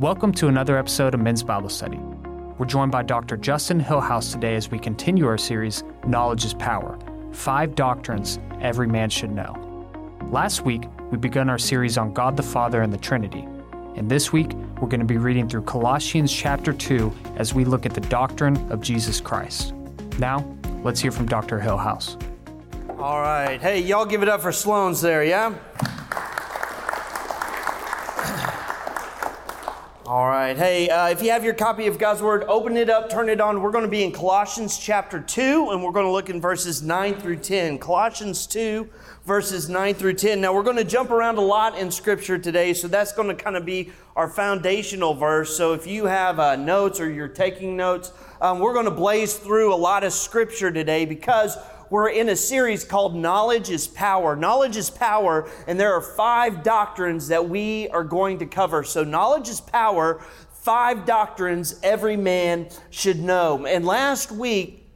Welcome 0.00 0.30
to 0.34 0.46
another 0.46 0.78
episode 0.78 1.14
of 1.14 1.18
Men's 1.18 1.42
Bible 1.42 1.68
Study. 1.68 1.96
We're 2.56 2.66
joined 2.66 2.92
by 2.92 3.02
Dr. 3.02 3.36
Justin 3.36 3.80
Hillhouse 3.80 4.30
today 4.30 4.54
as 4.54 4.70
we 4.70 4.78
continue 4.78 5.26
our 5.26 5.36
series, 5.36 5.82
Knowledge 6.06 6.44
is 6.44 6.54
Power 6.54 6.96
Five 7.32 7.74
Doctrines 7.74 8.38
Every 8.60 8.86
Man 8.86 9.10
Should 9.10 9.32
Know. 9.32 9.90
Last 10.30 10.64
week, 10.64 10.84
we 11.10 11.18
began 11.18 11.50
our 11.50 11.58
series 11.58 11.98
on 11.98 12.12
God 12.12 12.36
the 12.36 12.44
Father 12.44 12.82
and 12.82 12.92
the 12.92 12.98
Trinity. 12.98 13.40
And 13.96 14.08
this 14.08 14.32
week, 14.32 14.52
we're 14.80 14.86
going 14.86 15.00
to 15.00 15.04
be 15.04 15.18
reading 15.18 15.48
through 15.48 15.62
Colossians 15.62 16.32
chapter 16.32 16.72
2 16.72 17.12
as 17.34 17.52
we 17.52 17.64
look 17.64 17.84
at 17.84 17.92
the 17.92 18.00
doctrine 18.02 18.70
of 18.70 18.80
Jesus 18.80 19.20
Christ. 19.20 19.74
Now, 20.20 20.46
let's 20.84 21.00
hear 21.00 21.10
from 21.10 21.26
Dr. 21.26 21.58
Hillhouse. 21.58 22.22
All 23.00 23.20
right. 23.20 23.60
Hey, 23.60 23.80
y'all 23.80 24.06
give 24.06 24.22
it 24.22 24.28
up 24.28 24.42
for 24.42 24.52
Sloan's 24.52 25.00
there, 25.00 25.24
yeah? 25.24 25.56
All 30.08 30.26
right. 30.26 30.56
Hey, 30.56 30.88
uh, 30.88 31.08
if 31.08 31.22
you 31.22 31.30
have 31.32 31.44
your 31.44 31.52
copy 31.52 31.86
of 31.86 31.98
God's 31.98 32.22
Word, 32.22 32.44
open 32.44 32.78
it 32.78 32.88
up, 32.88 33.10
turn 33.10 33.28
it 33.28 33.42
on. 33.42 33.60
We're 33.60 33.70
going 33.70 33.84
to 33.84 33.90
be 33.90 34.04
in 34.04 34.10
Colossians 34.10 34.78
chapter 34.78 35.20
2, 35.20 35.68
and 35.70 35.84
we're 35.84 35.92
going 35.92 36.06
to 36.06 36.10
look 36.10 36.30
in 36.30 36.40
verses 36.40 36.80
9 36.82 37.16
through 37.16 37.36
10. 37.36 37.78
Colossians 37.78 38.46
2, 38.46 38.88
verses 39.26 39.68
9 39.68 39.92
through 39.92 40.14
10. 40.14 40.40
Now, 40.40 40.54
we're 40.54 40.62
going 40.62 40.78
to 40.78 40.84
jump 40.84 41.10
around 41.10 41.36
a 41.36 41.42
lot 41.42 41.76
in 41.76 41.90
Scripture 41.90 42.38
today, 42.38 42.72
so 42.72 42.88
that's 42.88 43.12
going 43.12 43.28
to 43.28 43.34
kind 43.34 43.54
of 43.54 43.66
be 43.66 43.92
our 44.16 44.30
foundational 44.30 45.12
verse. 45.12 45.54
So 45.54 45.74
if 45.74 45.86
you 45.86 46.06
have 46.06 46.40
uh, 46.40 46.56
notes 46.56 47.00
or 47.00 47.10
you're 47.10 47.28
taking 47.28 47.76
notes, 47.76 48.10
um, 48.40 48.60
we're 48.60 48.72
going 48.72 48.86
to 48.86 48.90
blaze 48.90 49.36
through 49.36 49.74
a 49.74 49.76
lot 49.76 50.04
of 50.04 50.14
Scripture 50.14 50.72
today 50.72 51.04
because 51.04 51.58
we're 51.90 52.10
in 52.10 52.28
a 52.28 52.36
series 52.36 52.84
called 52.84 53.16
Knowledge 53.16 53.70
is 53.70 53.86
Power. 53.86 54.36
Knowledge 54.36 54.76
is 54.76 54.90
power, 54.90 55.48
and 55.66 55.80
there 55.80 55.94
are 55.94 56.02
five 56.02 56.62
doctrines 56.62 57.28
that 57.28 57.48
we 57.48 57.88
are 57.88 58.04
going 58.04 58.38
to 58.40 58.46
cover. 58.46 58.84
So, 58.84 59.04
knowledge 59.04 59.48
is 59.48 59.60
power, 59.60 60.22
five 60.50 61.06
doctrines 61.06 61.78
every 61.82 62.16
man 62.16 62.68
should 62.90 63.20
know. 63.20 63.64
And 63.66 63.86
last 63.86 64.30
week, 64.30 64.86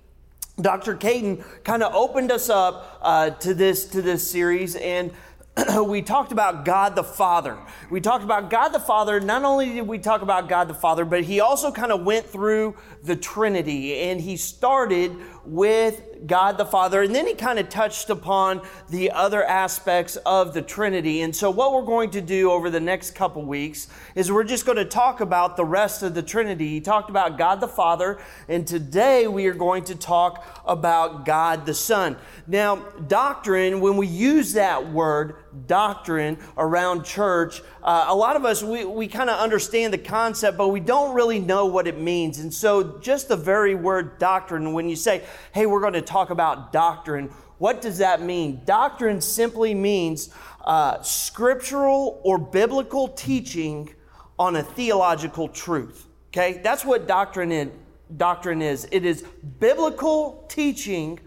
Dr. 0.61 0.95
Caden 0.95 1.45
kind 1.65 1.83
of 1.83 1.95
opened 1.95 2.31
us 2.31 2.51
up 2.51 2.99
uh, 3.01 3.31
to 3.31 3.55
this 3.55 3.87
to 3.87 4.03
this 4.03 4.31
series, 4.31 4.77
and 4.77 5.13
we 5.87 6.03
talked 6.03 6.31
about 6.31 6.65
God 6.65 6.95
the 6.95 7.05
Father. 7.05 7.59
We 7.91 8.01
talked 8.03 8.25
about 8.25 8.51
God 8.51 8.69
the 8.69 8.81
Father. 8.81 9.19
Not 9.19 9.45
only 9.45 9.73
did 9.73 9.87
we 9.87 9.99
talk 9.99 10.21
about 10.21 10.49
God 10.49 10.69
the 10.69 10.75
Father, 10.75 11.07
but 11.07 11.25
he 11.25 11.41
also 11.41 11.73
kind 11.73 11.91
of 11.91 12.05
went 12.05 12.27
through 12.27 12.77
the 13.03 13.17
Trinity, 13.17 13.99
and 13.99 14.21
he 14.21 14.37
started 14.37 15.17
with 15.45 16.03
God 16.27 16.59
the 16.59 16.65
Father, 16.65 17.03
and 17.03 17.15
then 17.15 17.27
he 17.27 17.35
kind 17.35 17.59
of 17.59 17.69
touched 17.69 18.11
upon 18.11 18.63
the 18.89 19.11
other 19.11 19.45
aspects 19.45 20.17
of 20.17 20.55
the 20.55 20.63
Trinity. 20.63 21.23
And 21.23 21.35
so, 21.35 21.51
what 21.51 21.73
we're 21.73 21.85
going 21.85 22.11
to 22.11 22.21
do 22.21 22.51
over 22.51 22.71
the 22.71 22.81
next 22.81 23.15
couple 23.15 23.45
weeks 23.45 23.89
is 24.15 24.31
we're 24.31 24.45
just 24.45 24.67
going 24.67 24.79
to 24.79 24.85
talk 24.85 25.21
about 25.21 25.57
the 25.57 25.65
rest 25.65 26.03
of 26.03 26.15
the 26.15 26.23
Trinity. 26.23 26.69
He 26.69 26.81
talked 26.81 27.11
about 27.11 27.39
God 27.39 27.61
the 27.61 27.69
Father, 27.69 28.21
and 28.49 28.67
today 28.67 29.27
we 29.27 29.47
are 29.47 29.55
going 29.55 29.85
to 29.85 29.95
talk 29.95 30.45
about 30.65 31.25
God 31.25 31.67
the 31.67 31.75
Son. 31.75 32.17
Now, 32.47 32.77
doctrine, 33.09 33.81
when 33.81 33.97
we 33.97 34.07
use 34.07 34.53
that 34.53 34.91
word, 34.91 35.37
doctrine, 35.67 36.39
around 36.57 37.05
church, 37.05 37.63
uh, 37.83 38.07
a 38.09 38.15
lot 38.15 38.37
of 38.37 38.45
us, 38.45 38.63
we, 38.63 38.85
we 38.85 39.09
kind 39.09 39.31
of 39.31 39.39
understand 39.39 39.93
the 39.93 39.99
concept, 39.99 40.57
but 40.57 40.69
we 40.69 40.81
don't 40.81 41.15
really 41.15 41.39
know 41.39 41.67
what 41.67 41.87
it 41.87 41.99
means. 41.99 42.39
And 42.39 42.53
so, 42.53 42.99
just 42.99 43.29
the 43.29 43.37
very 43.37 43.75
word 43.75 44.19
doctrine, 44.19 44.73
when 44.73 44.89
you 44.89 44.97
say, 44.97 45.23
hey, 45.53 45.67
we're 45.67 45.81
going 45.81 45.93
to 45.93 46.03
talk 46.03 46.31
about 46.31 46.73
doctrine, 46.73 47.31
what 47.59 47.81
does 47.81 47.99
that 47.99 48.21
mean? 48.21 48.63
Doctrine 48.65 49.21
simply 49.21 49.75
means 49.75 50.31
uh, 50.65 51.01
scriptural 51.03 52.21
or 52.25 52.39
biblical 52.39 53.09
teaching 53.09 53.95
on 54.39 54.57
a 54.57 54.63
theological 54.63 55.49
truth. 55.49 56.09
Okay? 56.31 56.61
That's 56.63 56.85
what 56.85 57.07
doctrine 57.07 57.53
is. 57.53 57.69
Doctrine 58.17 58.61
is. 58.61 58.89
It 58.91 59.05
is 59.05 59.25
biblical 59.61 60.45
teaching 60.49 61.21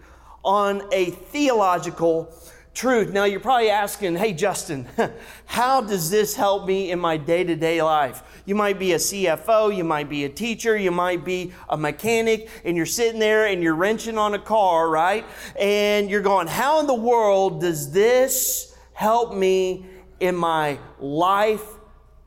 on 0.44 0.82
a 0.92 1.06
theological 1.06 2.32
truth. 2.76 3.10
Now, 3.10 3.24
you're 3.24 3.40
probably 3.40 3.70
asking, 3.70 4.16
hey, 4.16 4.34
Justin, 4.34 4.86
how 5.46 5.80
does 5.80 6.10
this 6.10 6.36
help 6.36 6.66
me 6.66 6.90
in 6.90 7.00
my 7.00 7.16
day 7.16 7.42
to 7.42 7.56
day 7.56 7.80
life? 7.82 8.22
You 8.44 8.54
might 8.54 8.78
be 8.78 8.92
a 8.92 8.96
CFO, 8.96 9.74
you 9.74 9.82
might 9.82 10.10
be 10.10 10.24
a 10.24 10.28
teacher, 10.28 10.76
you 10.76 10.90
might 10.90 11.24
be 11.24 11.52
a 11.70 11.76
mechanic, 11.76 12.50
and 12.64 12.76
you're 12.76 12.84
sitting 12.84 13.18
there 13.18 13.46
and 13.46 13.62
you're 13.62 13.74
wrenching 13.74 14.18
on 14.18 14.34
a 14.34 14.38
car, 14.38 14.90
right? 14.90 15.24
And 15.58 16.10
you're 16.10 16.20
going, 16.20 16.46
how 16.46 16.78
in 16.80 16.86
the 16.86 16.94
world 16.94 17.62
does 17.62 17.90
this 17.92 18.76
help 18.92 19.34
me 19.34 19.86
in 20.20 20.36
my 20.36 20.78
life 21.00 21.64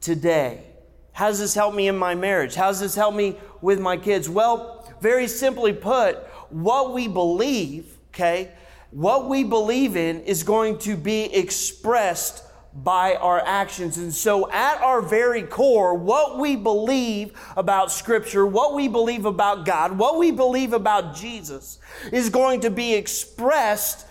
today? 0.02 0.64
How 1.12 1.28
does 1.28 1.40
this 1.40 1.54
help 1.54 1.76
me 1.76 1.88
in 1.88 1.96
my 1.96 2.16
marriage? 2.16 2.56
How 2.56 2.68
does 2.70 2.80
this 2.80 2.96
help 2.96 3.14
me 3.14 3.38
with 3.62 3.80
my 3.80 3.98
kids? 3.98 4.28
Well, 4.28 4.92
very 5.00 5.28
simply 5.28 5.74
put, 5.74 6.18
what 6.50 6.92
we 6.94 7.08
believe, 7.08 8.00
okay, 8.10 8.52
what 8.92 9.30
we 9.30 9.44
believe 9.44 9.96
in 9.96 10.22
is 10.22 10.44
going 10.44 10.80
to 10.80 10.96
be 10.96 11.26
expressed 11.34 12.44
by 12.74 13.16
our 13.16 13.40
actions. 13.40 13.98
And 13.98 14.14
so, 14.14 14.50
at 14.52 14.82
our 14.82 15.02
very 15.02 15.44
core, 15.44 15.96
what 15.96 16.38
we 16.38 16.56
believe 16.56 17.34
about 17.58 17.92
Scripture, 17.92 18.46
what 18.46 18.74
we 18.74 18.88
believe 18.88 19.26
about 19.26 19.66
God, 19.66 19.98
what 19.98 20.18
we 20.18 20.32
believe 20.32 20.74
about 20.74 21.16
Jesus 21.16 21.80
is 22.12 22.30
going 22.30 22.62
to 22.62 22.70
be 22.70 22.94
expressed 22.94 24.06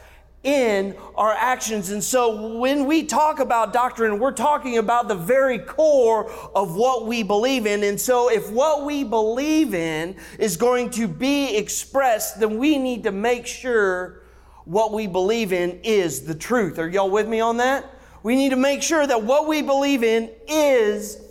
in 0.44 0.96
our 1.16 1.32
actions. 1.32 1.90
And 1.90 2.02
so, 2.02 2.58
when 2.58 2.86
we 2.86 3.04
talk 3.04 3.38
about 3.38 3.72
doctrine, 3.72 4.18
we're 4.18 4.32
talking 4.32 4.78
about 4.78 5.08
the 5.08 5.14
very 5.14 5.58
core 5.58 6.30
of 6.54 6.74
what 6.74 7.06
we 7.06 7.22
believe 7.22 7.66
in. 7.66 7.82
And 7.84 8.00
so, 8.00 8.30
if 8.30 8.50
what 8.50 8.84
we 8.84 9.04
believe 9.04 9.72
in 9.72 10.16
is 10.38 10.56
going 10.56 10.90
to 10.90 11.08
be 11.08 11.56
expressed, 11.56 12.40
then 12.40 12.58
we 12.58 12.78
need 12.78 13.04
to 13.04 13.12
make 13.12 13.46
sure 13.46 14.22
what 14.68 14.92
we 14.92 15.06
believe 15.06 15.54
in 15.54 15.80
is 15.82 16.26
the 16.26 16.34
truth. 16.34 16.78
Are 16.78 16.86
y'all 16.86 17.08
with 17.08 17.26
me 17.26 17.40
on 17.40 17.56
that? 17.56 17.86
We 18.22 18.36
need 18.36 18.50
to 18.50 18.56
make 18.56 18.82
sure 18.82 19.06
that 19.06 19.22
what 19.22 19.48
we 19.48 19.62
believe 19.62 20.04
in 20.04 20.30
is 20.46 21.22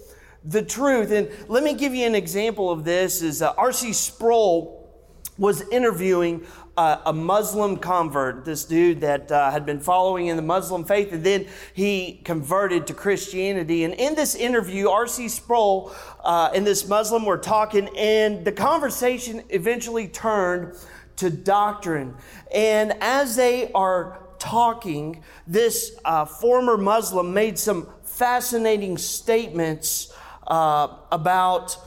the 0.44 0.64
truth. 0.64 1.12
And 1.12 1.30
let 1.48 1.64
me 1.64 1.76
give 1.76 1.94
you 1.94 2.08
an 2.08 2.16
example 2.16 2.72
of 2.72 2.84
this 2.84 3.22
is 3.22 3.44
uh, 3.44 3.54
R.C. 3.56 3.94
Sproul 3.94 4.92
was 5.38 5.62
interviewing 5.70 6.48
uh, 6.78 7.02
a 7.06 7.14
Muslim 7.14 7.78
convert, 7.78 8.44
this 8.44 8.66
dude 8.66 9.02
that 9.02 9.32
uh, 9.32 9.52
had 9.52 9.68
been 9.68 9.80
following 9.80 10.28
in 10.28 10.36
the 10.36 10.42
Muslim 10.42 10.84
faith, 10.84 11.12
and 11.12 11.24
then 11.24 11.46
he 11.76 12.22
converted 12.24 12.88
to 12.88 12.94
Christianity. 12.96 13.84
And 13.84 13.94
in 13.94 14.16
this 14.16 14.34
interview, 14.34 14.90
R.C. 14.90 15.30
Sproul 15.30 15.92
uh, 16.24 16.50
and 16.56 16.66
this 16.66 16.88
Muslim 16.88 17.24
were 17.24 17.38
talking, 17.38 17.88
and 17.96 18.44
the 18.44 18.52
conversation 18.52 19.44
eventually 19.50 20.08
turned 20.08 20.76
to 21.18 21.30
doctrine. 21.30 22.16
And 22.54 22.94
as 23.02 23.36
they 23.36 23.72
are 23.74 24.24
talking, 24.40 25.24
this 25.46 25.98
uh, 26.06 26.26
former 26.26 26.78
Muslim 26.78 27.34
made 27.34 27.60
some 27.60 27.88
fascinating 28.04 28.98
statements 28.98 30.14
uh, 30.48 30.88
about 31.12 31.78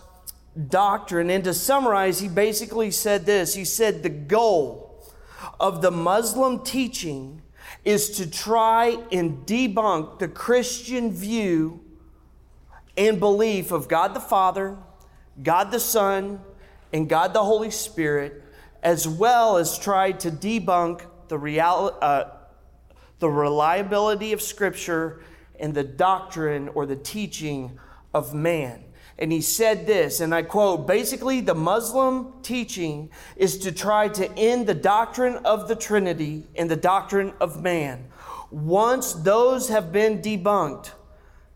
doctrine. 0.68 1.30
And 1.30 1.44
to 1.44 1.54
summarize, 1.54 2.20
he 2.20 2.28
basically 2.28 2.90
said 2.90 3.26
this 3.26 3.54
He 3.54 3.64
said, 3.64 4.02
The 4.02 4.10
goal 4.10 5.02
of 5.58 5.82
the 5.82 5.90
Muslim 5.90 6.62
teaching 6.64 7.42
is 7.84 8.10
to 8.10 8.30
try 8.30 8.98
and 9.10 9.46
debunk 9.46 10.18
the 10.18 10.28
Christian 10.28 11.12
view 11.12 11.80
and 12.96 13.18
belief 13.18 13.72
of 13.72 13.88
God 13.88 14.14
the 14.14 14.20
Father, 14.20 14.76
God 15.42 15.70
the 15.70 15.80
Son, 15.80 16.40
and 16.92 17.08
God 17.08 17.32
the 17.32 17.44
Holy 17.44 17.70
Spirit 17.70 18.44
as 18.82 19.06
well 19.06 19.56
as 19.56 19.78
tried 19.78 20.20
to 20.20 20.30
debunk 20.30 21.02
the, 21.28 21.38
real, 21.38 21.96
uh, 22.00 22.24
the 23.18 23.30
reliability 23.30 24.32
of 24.32 24.42
Scripture 24.42 25.22
and 25.58 25.74
the 25.74 25.84
doctrine 25.84 26.68
or 26.70 26.86
the 26.86 26.96
teaching 26.96 27.78
of 28.14 28.34
man. 28.34 28.84
And 29.18 29.30
he 29.30 29.42
said 29.42 29.86
this, 29.86 30.20
and 30.20 30.34
I 30.34 30.42
quote 30.42 30.86
basically, 30.86 31.42
the 31.42 31.54
Muslim 31.54 32.32
teaching 32.42 33.10
is 33.36 33.58
to 33.58 33.70
try 33.70 34.08
to 34.08 34.32
end 34.32 34.66
the 34.66 34.74
doctrine 34.74 35.36
of 35.44 35.68
the 35.68 35.76
Trinity 35.76 36.46
and 36.56 36.70
the 36.70 36.76
doctrine 36.76 37.34
of 37.38 37.62
man. 37.62 38.06
Once 38.50 39.12
those 39.12 39.68
have 39.68 39.92
been 39.92 40.22
debunked, 40.22 40.92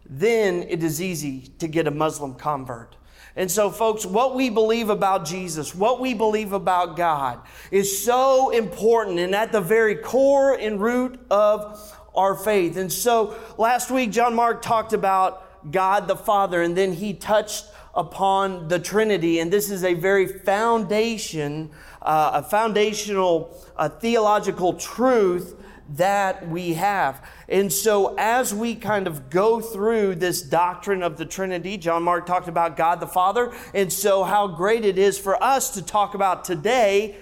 then 0.05 0.62
it 0.69 0.82
is 0.82 1.00
easy 1.00 1.49
to 1.59 1.67
get 1.67 1.87
a 1.87 1.91
Muslim 1.91 2.35
convert. 2.35 2.97
And 3.36 3.50
so, 3.50 3.70
folks, 3.70 4.06
what 4.06 4.36
we 4.36 4.48
believe 4.48 4.90
about 4.90 5.25
Jesus, 5.25 5.75
what 5.75 5.98
we 6.00 6.14
believe 6.14 6.52
about 6.52 6.96
God 6.96 7.40
is 7.72 8.04
so 8.04 8.50
important 8.50 9.19
and 9.19 9.34
at 9.34 9.50
the 9.50 9.60
very 9.60 9.96
core 9.96 10.54
and 10.54 10.81
root 10.81 11.19
of 11.31 11.98
our 12.14 12.36
faith. 12.36 12.76
And 12.76 12.92
so, 12.92 13.36
last 13.58 13.90
week, 13.90 14.12
John 14.12 14.36
Mark 14.36 14.62
talked 14.62 14.92
about 14.92 15.72
God 15.72 16.06
the 16.06 16.16
Father, 16.16 16.62
and 16.62 16.76
then 16.76 16.92
he 16.92 17.12
touched 17.12 17.66
upon 17.94 18.69
the 18.69 18.78
Trinity. 18.78 19.40
And 19.40 19.52
this 19.52 19.70
is 19.70 19.82
a 19.82 19.94
very 19.94 20.26
foundation, 20.26 21.70
uh, 22.02 22.31
a 22.34 22.42
foundational 22.42 23.60
uh, 23.76 23.88
theological 23.88 24.75
truth 24.75 25.60
that 25.90 26.48
we 26.48 26.75
have. 26.75 27.22
And 27.48 27.72
so, 27.72 28.14
as 28.16 28.54
we 28.54 28.75
kind 28.75 29.06
of 29.06 29.31
go 29.31 29.60
through 29.60 30.16
this 30.16 30.42
doctrine 30.42 31.02
of 31.02 31.16
the 31.16 31.26
Trinity, 31.26 31.76
John 31.76 32.02
Mark 32.02 32.26
talked 32.26 32.48
about 32.48 32.76
God 32.76 33.00
the 33.00 33.06
Father. 33.06 33.52
And 33.75 33.92
so, 33.92 34.25
how 34.25 34.46
great 34.48 34.84
it 34.84 34.98
is 34.98 35.19
for 35.19 35.42
us 35.42 35.75
to 35.75 35.82
talk 35.82 36.14
about 36.14 36.44
today 36.44 37.16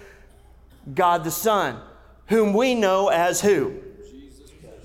God 0.94 1.24
the 1.24 1.30
Son, 1.30 1.80
whom 2.26 2.52
we 2.52 2.74
know 2.74 3.08
as 3.08 3.40
who? 3.40 3.74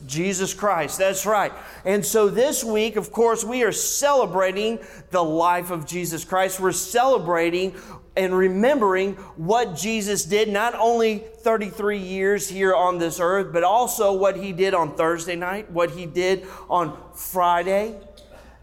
Jesus 0.07 0.53
Christ. 0.53 0.97
That's 0.97 1.25
right. 1.25 1.51
And 1.85 2.05
so 2.05 2.29
this 2.29 2.63
week, 2.63 2.95
of 2.95 3.11
course, 3.11 3.43
we 3.43 3.63
are 3.63 3.71
celebrating 3.71 4.79
the 5.11 5.23
life 5.23 5.69
of 5.69 5.85
Jesus 5.85 6.23
Christ. 6.25 6.59
We're 6.59 6.71
celebrating 6.71 7.75
and 8.15 8.35
remembering 8.35 9.13
what 9.35 9.75
Jesus 9.75 10.25
did, 10.25 10.49
not 10.49 10.73
only 10.73 11.19
33 11.41 11.99
years 11.99 12.49
here 12.49 12.73
on 12.73 12.97
this 12.97 13.19
earth, 13.19 13.53
but 13.53 13.63
also 13.63 14.13
what 14.13 14.37
he 14.37 14.51
did 14.51 14.73
on 14.73 14.95
Thursday 14.95 15.35
night, 15.35 15.69
what 15.69 15.91
he 15.91 16.07
did 16.07 16.47
on 16.69 16.97
Friday, 17.13 17.95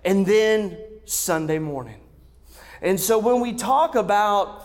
and 0.05 0.27
then 0.27 0.77
Sunday 1.05 1.61
morning. 1.61 2.01
And 2.83 2.99
so 2.99 3.19
when 3.19 3.41
we 3.41 3.53
talk 3.53 3.95
about 3.95 4.65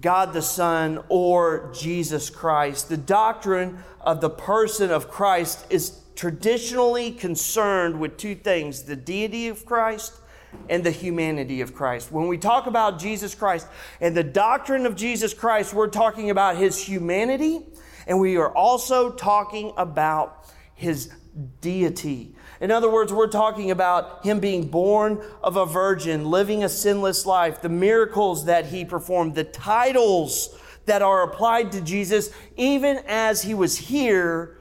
God 0.00 0.32
the 0.32 0.42
Son 0.42 1.02
or 1.08 1.70
Jesus 1.74 2.30
Christ, 2.30 2.88
the 2.88 2.96
doctrine 2.96 3.82
of 4.02 4.20
the 4.20 4.30
person 4.30 4.90
of 4.90 5.08
Christ 5.08 5.66
is 5.70 6.00
traditionally 6.16 7.12
concerned 7.12 7.98
with 7.98 8.16
two 8.16 8.34
things 8.34 8.82
the 8.82 8.96
deity 8.96 9.48
of 9.48 9.64
Christ 9.64 10.20
and 10.68 10.82
the 10.82 10.90
humanity 10.90 11.60
of 11.60 11.74
Christ. 11.74 12.10
When 12.10 12.26
we 12.26 12.36
talk 12.36 12.66
about 12.66 12.98
Jesus 12.98 13.34
Christ 13.34 13.66
and 14.00 14.16
the 14.16 14.24
doctrine 14.24 14.86
of 14.86 14.96
Jesus 14.96 15.32
Christ, 15.32 15.72
we're 15.72 15.88
talking 15.88 16.30
about 16.30 16.56
his 16.56 16.82
humanity 16.82 17.60
and 18.06 18.18
we 18.18 18.36
are 18.36 18.52
also 18.54 19.12
talking 19.12 19.72
about 19.76 20.46
his 20.74 21.12
deity. 21.60 22.34
In 22.60 22.70
other 22.70 22.90
words, 22.90 23.12
we're 23.12 23.28
talking 23.28 23.70
about 23.70 24.24
him 24.24 24.40
being 24.40 24.68
born 24.68 25.22
of 25.42 25.56
a 25.56 25.64
virgin, 25.64 26.30
living 26.30 26.64
a 26.64 26.68
sinless 26.68 27.24
life, 27.24 27.62
the 27.62 27.68
miracles 27.68 28.44
that 28.46 28.66
he 28.66 28.84
performed, 28.84 29.34
the 29.34 29.44
titles 29.44 30.58
that 30.86 31.02
are 31.02 31.22
applied 31.22 31.72
to 31.72 31.80
Jesus, 31.80 32.30
even 32.56 33.00
as 33.06 33.42
he 33.42 33.54
was 33.54 33.76
here 33.76 34.58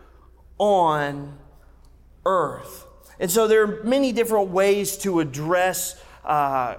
on 0.58 1.38
earth. 2.26 2.86
And 3.20 3.30
so 3.30 3.48
there 3.48 3.64
are 3.64 3.84
many 3.84 4.12
different 4.12 4.50
ways 4.50 4.98
to 5.00 5.20
address 5.20 6.02
uh, 6.24 6.76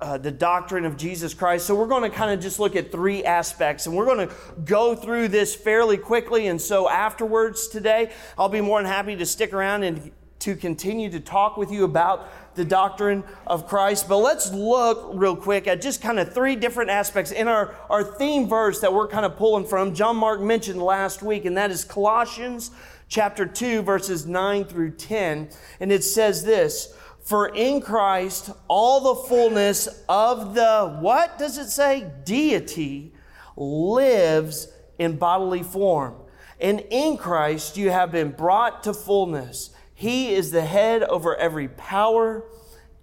uh, 0.00 0.18
the 0.18 0.30
doctrine 0.30 0.84
of 0.84 0.96
Jesus 0.96 1.32
Christ. 1.32 1.66
So 1.66 1.74
we're 1.74 1.86
going 1.86 2.10
to 2.10 2.14
kind 2.14 2.30
of 2.30 2.40
just 2.40 2.58
look 2.58 2.76
at 2.76 2.92
three 2.92 3.24
aspects 3.24 3.86
and 3.86 3.96
we're 3.96 4.04
going 4.04 4.28
to 4.28 4.34
go 4.64 4.94
through 4.94 5.28
this 5.28 5.54
fairly 5.54 5.96
quickly. 5.96 6.48
And 6.48 6.60
so 6.60 6.88
afterwards 6.88 7.68
today, 7.68 8.12
I'll 8.36 8.48
be 8.48 8.60
more 8.60 8.80
than 8.82 8.90
happy 8.90 9.16
to 9.16 9.26
stick 9.26 9.52
around 9.52 9.84
and 9.84 10.10
to 10.40 10.54
continue 10.54 11.10
to 11.10 11.20
talk 11.20 11.56
with 11.56 11.70
you 11.70 11.84
about 11.84 12.28
the 12.56 12.64
doctrine 12.64 13.22
of 13.46 13.68
Christ. 13.68 14.08
But 14.08 14.18
let's 14.18 14.52
look 14.52 15.10
real 15.14 15.36
quick 15.36 15.66
at 15.66 15.80
just 15.80 16.02
kind 16.02 16.18
of 16.18 16.32
three 16.32 16.56
different 16.56 16.90
aspects 16.90 17.30
in 17.30 17.48
our, 17.48 17.74
our 17.88 18.02
theme 18.02 18.48
verse 18.48 18.80
that 18.80 18.92
we're 18.92 19.08
kind 19.08 19.24
of 19.24 19.36
pulling 19.36 19.66
from. 19.66 19.94
John 19.94 20.16
Mark 20.16 20.40
mentioned 20.40 20.82
last 20.82 21.22
week, 21.22 21.44
and 21.44 21.56
that 21.56 21.70
is 21.70 21.84
Colossians 21.84 22.70
chapter 23.08 23.46
2, 23.46 23.82
verses 23.82 24.26
9 24.26 24.64
through 24.64 24.92
10. 24.92 25.48
And 25.80 25.92
it 25.92 26.04
says 26.04 26.44
this 26.44 26.94
For 27.24 27.48
in 27.48 27.80
Christ 27.80 28.50
all 28.68 29.14
the 29.14 29.28
fullness 29.28 30.04
of 30.08 30.54
the, 30.54 30.98
what 31.00 31.38
does 31.38 31.58
it 31.58 31.68
say? 31.68 32.10
Deity 32.24 33.12
lives 33.56 34.68
in 34.98 35.16
bodily 35.16 35.62
form. 35.62 36.14
And 36.60 36.80
in 36.90 37.16
Christ 37.16 37.76
you 37.76 37.90
have 37.90 38.12
been 38.12 38.30
brought 38.30 38.82
to 38.84 38.94
fullness. 38.94 39.70
He 39.98 40.34
is 40.34 40.50
the 40.50 40.64
head 40.64 41.02
over 41.04 41.34
every 41.34 41.68
power 41.68 42.44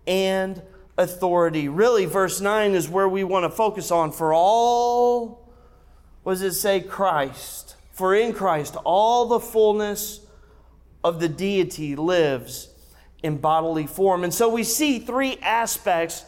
and 0.06 0.62
authority. 0.96 1.68
Really, 1.68 2.06
verse 2.06 2.40
9 2.40 2.76
is 2.76 2.88
where 2.88 3.10
we 3.10 3.24
want 3.24 3.46
to 3.46 3.50
focus 3.50 3.90
on. 3.90 4.12
For 4.12 4.32
all, 4.32 5.52
what 6.22 6.34
does 6.34 6.44
it 6.44 6.54
say? 6.54 6.82
Christ. 6.82 7.78
For 7.94 8.14
in 8.14 8.32
Christ, 8.32 8.76
all 8.86 9.26
the 9.26 9.40
fullness 9.40 10.22
of 11.04 11.20
the 11.20 11.28
deity 11.28 11.96
lives 11.96 12.70
in 13.24 13.38
bodily 13.38 13.88
form. 13.88 14.24
And 14.24 14.32
so 14.34 14.48
we 14.48 14.64
see 14.64 15.00
three 15.00 15.38
aspects 15.42 16.24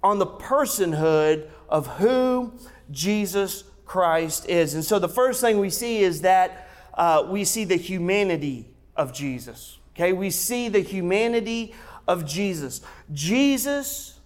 on 0.00 0.20
the 0.20 0.26
personhood 0.26 1.48
of 1.68 1.88
who 1.96 2.52
Jesus 2.92 3.64
Christ 3.84 4.48
is. 4.48 4.74
And 4.74 4.84
so 4.84 5.00
the 5.00 5.08
first 5.08 5.40
thing 5.40 5.58
we 5.58 5.70
see 5.70 5.98
is 5.98 6.20
that 6.20 6.68
uh, 6.94 7.26
we 7.28 7.44
see 7.44 7.64
the 7.64 7.76
humanity 7.76 8.68
of 8.94 9.12
Jesus. 9.12 9.77
Okay, 9.98 10.12
we 10.12 10.30
see 10.30 10.68
the 10.68 10.78
humanity 10.78 11.74
of 12.06 12.24
Jesus. 12.24 12.82
Jesus 13.12 14.20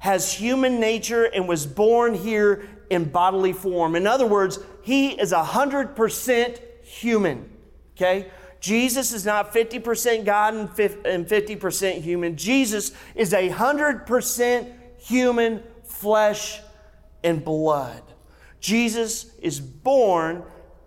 has 0.00 0.34
human 0.34 0.78
nature 0.78 1.24
and 1.24 1.48
was 1.48 1.64
born 1.64 2.12
here 2.12 2.68
in 2.90 3.04
bodily 3.04 3.54
form. 3.54 3.96
In 3.96 4.06
other 4.06 4.26
words, 4.26 4.58
he 4.82 5.12
is 5.12 5.32
100% 5.32 6.60
human. 6.84 7.48
Okay? 7.96 8.30
Jesus 8.60 9.14
is 9.14 9.24
not 9.24 9.54
50% 9.54 10.26
God 10.26 10.54
and 10.54 10.68
50% 10.70 12.00
human. 12.02 12.36
Jesus 12.36 12.92
is 13.14 13.32
100% 13.32 14.72
human 14.98 15.62
flesh 15.84 16.60
and 17.24 17.42
blood. 17.42 18.02
Jesus 18.60 19.34
is 19.38 19.58
born 19.58 20.42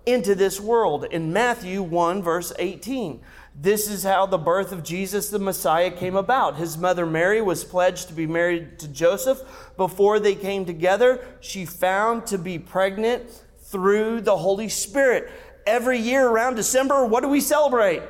into 0.05 0.35
this 0.35 0.59
world 0.59 1.05
in 1.05 1.33
Matthew 1.33 1.81
1, 1.81 2.21
verse 2.21 2.53
18. 2.59 3.21
This 3.55 3.87
is 3.89 4.03
how 4.03 4.25
the 4.25 4.37
birth 4.37 4.71
of 4.71 4.83
Jesus 4.83 5.29
the 5.29 5.37
Messiah 5.37 5.91
came 5.91 6.15
about. 6.15 6.55
His 6.55 6.77
mother 6.77 7.05
Mary 7.05 7.41
was 7.41 7.63
pledged 7.63 8.07
to 8.07 8.13
be 8.13 8.25
married 8.25 8.79
to 8.79 8.87
Joseph. 8.87 9.41
Before 9.77 10.19
they 10.19 10.33
came 10.33 10.65
together, 10.65 11.23
she 11.39 11.65
found 11.65 12.25
to 12.27 12.37
be 12.37 12.57
pregnant 12.57 13.29
through 13.59 14.21
the 14.21 14.37
Holy 14.37 14.69
Spirit. 14.69 15.31
Every 15.67 15.99
year 15.99 16.27
around 16.27 16.55
December, 16.55 17.05
what 17.05 17.21
do 17.21 17.29
we 17.29 17.41
celebrate? 17.41 18.01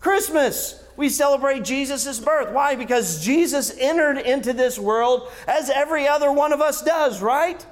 Christmas. 0.00 0.82
We 0.96 1.08
celebrate 1.08 1.64
Jesus' 1.64 2.20
birth. 2.20 2.52
Why? 2.52 2.74
Because 2.74 3.24
Jesus 3.24 3.76
entered 3.78 4.18
into 4.18 4.52
this 4.52 4.78
world 4.78 5.30
as 5.46 5.70
every 5.70 6.06
other 6.06 6.30
one 6.30 6.52
of 6.52 6.60
us 6.60 6.82
does, 6.82 7.22
right? 7.22 7.64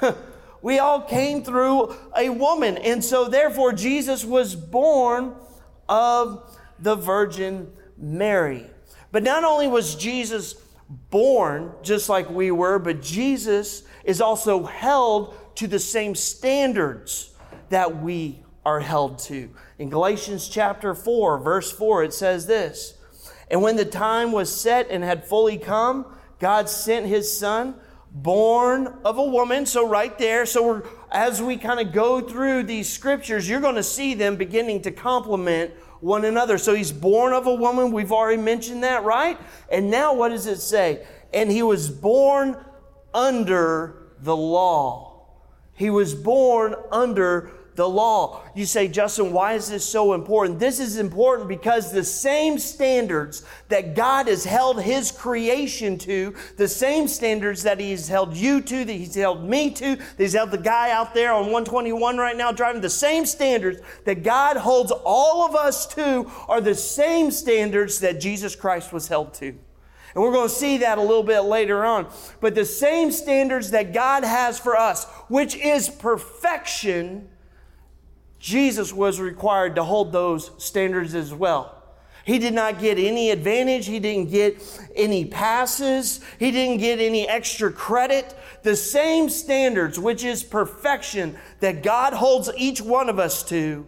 We 0.62 0.78
all 0.78 1.00
came 1.02 1.42
through 1.42 1.94
a 2.16 2.30
woman. 2.30 2.76
And 2.78 3.04
so, 3.04 3.28
therefore, 3.28 3.72
Jesus 3.72 4.24
was 4.24 4.54
born 4.54 5.34
of 5.88 6.58
the 6.78 6.96
Virgin 6.96 7.72
Mary. 7.96 8.66
But 9.12 9.22
not 9.22 9.44
only 9.44 9.68
was 9.68 9.94
Jesus 9.94 10.54
born 11.10 11.72
just 11.82 12.08
like 12.08 12.30
we 12.30 12.50
were, 12.50 12.78
but 12.78 13.02
Jesus 13.02 13.82
is 14.04 14.20
also 14.20 14.64
held 14.64 15.34
to 15.56 15.66
the 15.66 15.78
same 15.78 16.14
standards 16.14 17.34
that 17.68 18.02
we 18.02 18.42
are 18.64 18.80
held 18.80 19.18
to. 19.18 19.50
In 19.78 19.90
Galatians 19.90 20.48
chapter 20.48 20.94
4, 20.94 21.38
verse 21.38 21.72
4, 21.72 22.04
it 22.04 22.14
says 22.14 22.46
this 22.46 22.98
And 23.50 23.62
when 23.62 23.76
the 23.76 23.84
time 23.84 24.32
was 24.32 24.54
set 24.54 24.88
and 24.90 25.02
had 25.02 25.26
fully 25.26 25.58
come, 25.58 26.06
God 26.38 26.68
sent 26.68 27.06
his 27.06 27.36
Son 27.36 27.74
born 28.12 28.98
of 29.04 29.18
a 29.18 29.24
woman. 29.24 29.66
So, 29.66 29.88
right 29.88 30.16
there, 30.18 30.46
so 30.46 30.66
we're, 30.66 30.82
as 31.10 31.42
we 31.42 31.56
kind 31.56 31.80
of 31.80 31.92
go 31.92 32.20
through 32.20 32.64
these 32.64 32.92
scriptures, 32.92 33.48
you're 33.48 33.60
going 33.60 33.74
to 33.76 33.82
see 33.82 34.14
them 34.14 34.36
beginning 34.36 34.82
to 34.82 34.90
complement 34.90 35.72
one 36.00 36.24
another. 36.24 36.58
So, 36.58 36.74
he's 36.74 36.92
born 36.92 37.32
of 37.32 37.46
a 37.46 37.54
woman. 37.54 37.92
We've 37.92 38.12
already 38.12 38.42
mentioned 38.42 38.82
that, 38.82 39.04
right? 39.04 39.38
And 39.70 39.90
now, 39.90 40.14
what 40.14 40.30
does 40.30 40.46
it 40.46 40.60
say? 40.60 41.06
And 41.32 41.50
he 41.50 41.62
was 41.62 41.90
born 41.90 42.56
under 43.14 44.08
the 44.20 44.36
law. 44.36 45.26
He 45.74 45.90
was 45.90 46.14
born 46.14 46.74
under 46.90 47.52
the 47.78 47.88
law. 47.88 48.42
You 48.54 48.66
say, 48.66 48.88
Justin, 48.88 49.32
why 49.32 49.54
is 49.54 49.70
this 49.70 49.84
so 49.84 50.12
important? 50.12 50.58
This 50.58 50.80
is 50.80 50.98
important 50.98 51.48
because 51.48 51.90
the 51.92 52.04
same 52.04 52.58
standards 52.58 53.44
that 53.68 53.94
God 53.94 54.26
has 54.26 54.44
held 54.44 54.82
His 54.82 55.12
creation 55.12 55.96
to, 55.98 56.34
the 56.56 56.68
same 56.68 57.06
standards 57.06 57.62
that 57.62 57.80
He's 57.80 58.08
held 58.08 58.36
you 58.36 58.60
to, 58.60 58.84
that 58.84 58.92
He's 58.92 59.14
held 59.14 59.48
me 59.48 59.70
to, 59.70 59.96
that 59.96 60.18
He's 60.18 60.34
held 60.34 60.50
the 60.50 60.58
guy 60.58 60.90
out 60.90 61.14
there 61.14 61.32
on 61.32 61.44
121 61.44 62.18
right 62.18 62.36
now 62.36 62.50
driving, 62.52 62.82
the 62.82 62.90
same 62.90 63.24
standards 63.24 63.80
that 64.04 64.24
God 64.24 64.56
holds 64.56 64.92
all 65.04 65.46
of 65.46 65.54
us 65.54 65.86
to 65.94 66.30
are 66.48 66.60
the 66.60 66.74
same 66.74 67.30
standards 67.30 68.00
that 68.00 68.20
Jesus 68.20 68.56
Christ 68.56 68.92
was 68.92 69.06
held 69.06 69.32
to. 69.34 69.56
And 70.14 70.24
we're 70.24 70.32
going 70.32 70.48
to 70.48 70.54
see 70.54 70.78
that 70.78 70.98
a 70.98 71.02
little 71.02 71.22
bit 71.22 71.42
later 71.42 71.84
on. 71.84 72.10
But 72.40 72.56
the 72.56 72.64
same 72.64 73.12
standards 73.12 73.70
that 73.70 73.92
God 73.92 74.24
has 74.24 74.58
for 74.58 74.76
us, 74.76 75.04
which 75.28 75.54
is 75.54 75.88
perfection, 75.88 77.28
Jesus 78.38 78.92
was 78.92 79.20
required 79.20 79.74
to 79.76 79.84
hold 79.84 80.12
those 80.12 80.50
standards 80.58 81.14
as 81.14 81.34
well. 81.34 81.74
He 82.24 82.38
did 82.38 82.52
not 82.52 82.78
get 82.78 82.98
any 82.98 83.30
advantage. 83.30 83.86
He 83.86 84.00
didn't 84.00 84.30
get 84.30 84.62
any 84.94 85.24
passes. 85.24 86.20
He 86.38 86.50
didn't 86.50 86.76
get 86.76 87.00
any 87.00 87.26
extra 87.26 87.72
credit. 87.72 88.36
The 88.62 88.76
same 88.76 89.30
standards, 89.30 89.98
which 89.98 90.24
is 90.24 90.42
perfection, 90.42 91.38
that 91.60 91.82
God 91.82 92.12
holds 92.12 92.50
each 92.54 92.82
one 92.82 93.08
of 93.08 93.18
us 93.18 93.42
to, 93.44 93.86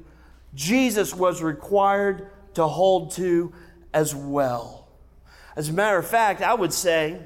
Jesus 0.54 1.14
was 1.14 1.42
required 1.42 2.30
to 2.54 2.66
hold 2.66 3.10
to 3.12 3.52
as 3.92 4.14
well. 4.14 4.88
As 5.54 5.68
a 5.68 5.72
matter 5.74 5.98
of 5.98 6.06
fact, 6.06 6.40
I 6.40 6.54
would 6.54 6.72
say 6.72 7.20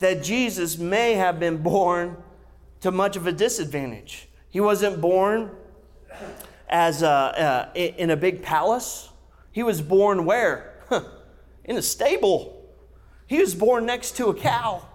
that 0.00 0.22
Jesus 0.22 0.78
may 0.78 1.14
have 1.14 1.38
been 1.38 1.58
born 1.58 2.16
to 2.80 2.90
much 2.90 3.16
of 3.16 3.26
a 3.26 3.32
disadvantage. 3.32 4.28
He 4.48 4.60
wasn't 4.60 5.00
born 5.00 5.52
as 6.70 7.02
a, 7.02 7.70
in 7.74 8.10
a 8.10 8.16
big 8.16 8.42
palace. 8.42 9.10
He 9.52 9.62
was 9.62 9.82
born 9.82 10.24
where? 10.24 10.80
in 11.64 11.76
a 11.76 11.82
stable. 11.82 12.64
He 13.26 13.38
was 13.38 13.54
born 13.54 13.84
next 13.84 14.16
to 14.16 14.28
a 14.28 14.34
cow. 14.34 14.86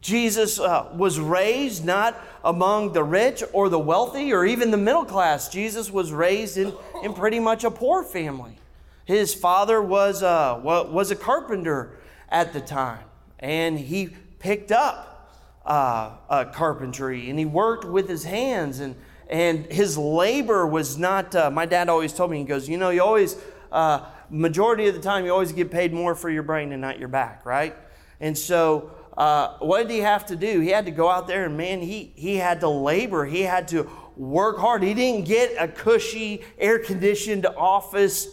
Jesus 0.00 0.60
uh, 0.60 0.90
was 0.94 1.18
raised 1.18 1.84
not 1.84 2.18
among 2.44 2.92
the 2.92 3.02
rich 3.02 3.42
or 3.52 3.68
the 3.68 3.78
wealthy 3.78 4.32
or 4.32 4.46
even 4.46 4.70
the 4.70 4.76
middle 4.76 5.04
class. 5.04 5.48
Jesus 5.48 5.90
was 5.90 6.12
raised 6.12 6.56
in, 6.56 6.72
in 7.02 7.14
pretty 7.14 7.40
much 7.40 7.64
a 7.64 7.70
poor 7.70 8.04
family. 8.04 8.56
His 9.04 9.34
father 9.34 9.82
was, 9.82 10.22
uh, 10.22 10.60
was 10.62 11.10
a 11.10 11.16
carpenter 11.16 11.98
at 12.28 12.52
the 12.52 12.60
time, 12.60 13.04
and 13.38 13.78
he 13.78 14.10
picked 14.38 14.70
up 14.70 15.34
uh, 15.64 16.12
uh, 16.28 16.44
carpentry 16.46 17.28
and 17.28 17.38
he 17.38 17.44
worked 17.44 17.84
with 17.84 18.08
his 18.08 18.24
hands, 18.24 18.80
and, 18.80 18.94
and 19.28 19.66
his 19.66 19.98
labor 19.98 20.66
was 20.66 20.96
not. 20.98 21.34
Uh, 21.34 21.50
my 21.50 21.66
dad 21.66 21.88
always 21.88 22.12
told 22.12 22.30
me, 22.30 22.38
he 22.38 22.44
goes, 22.44 22.68
You 22.68 22.78
know, 22.78 22.90
you 22.90 23.02
always, 23.02 23.36
uh, 23.70 24.06
majority 24.30 24.88
of 24.88 24.94
the 24.94 25.00
time, 25.00 25.24
you 25.24 25.32
always 25.32 25.52
get 25.52 25.70
paid 25.70 25.92
more 25.92 26.14
for 26.14 26.30
your 26.30 26.42
brain 26.42 26.72
and 26.72 26.80
not 26.80 26.98
your 26.98 27.08
back, 27.08 27.44
right? 27.44 27.76
And 28.20 28.36
so, 28.36 28.90
uh, 29.16 29.58
what 29.58 29.82
did 29.82 29.90
he 29.90 29.98
have 29.98 30.26
to 30.26 30.36
do? 30.36 30.60
He 30.60 30.70
had 30.70 30.84
to 30.86 30.92
go 30.92 31.10
out 31.10 31.26
there 31.26 31.44
and 31.44 31.56
man, 31.56 31.80
he, 31.80 32.12
he 32.14 32.36
had 32.36 32.60
to 32.60 32.68
labor. 32.68 33.26
He 33.26 33.42
had 33.42 33.68
to 33.68 33.90
work 34.16 34.58
hard. 34.58 34.82
He 34.82 34.94
didn't 34.94 35.26
get 35.26 35.54
a 35.58 35.68
cushy, 35.68 36.42
air 36.58 36.78
conditioned 36.78 37.44
office 37.44 38.28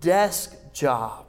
desk 0.00 0.54
job. 0.72 1.26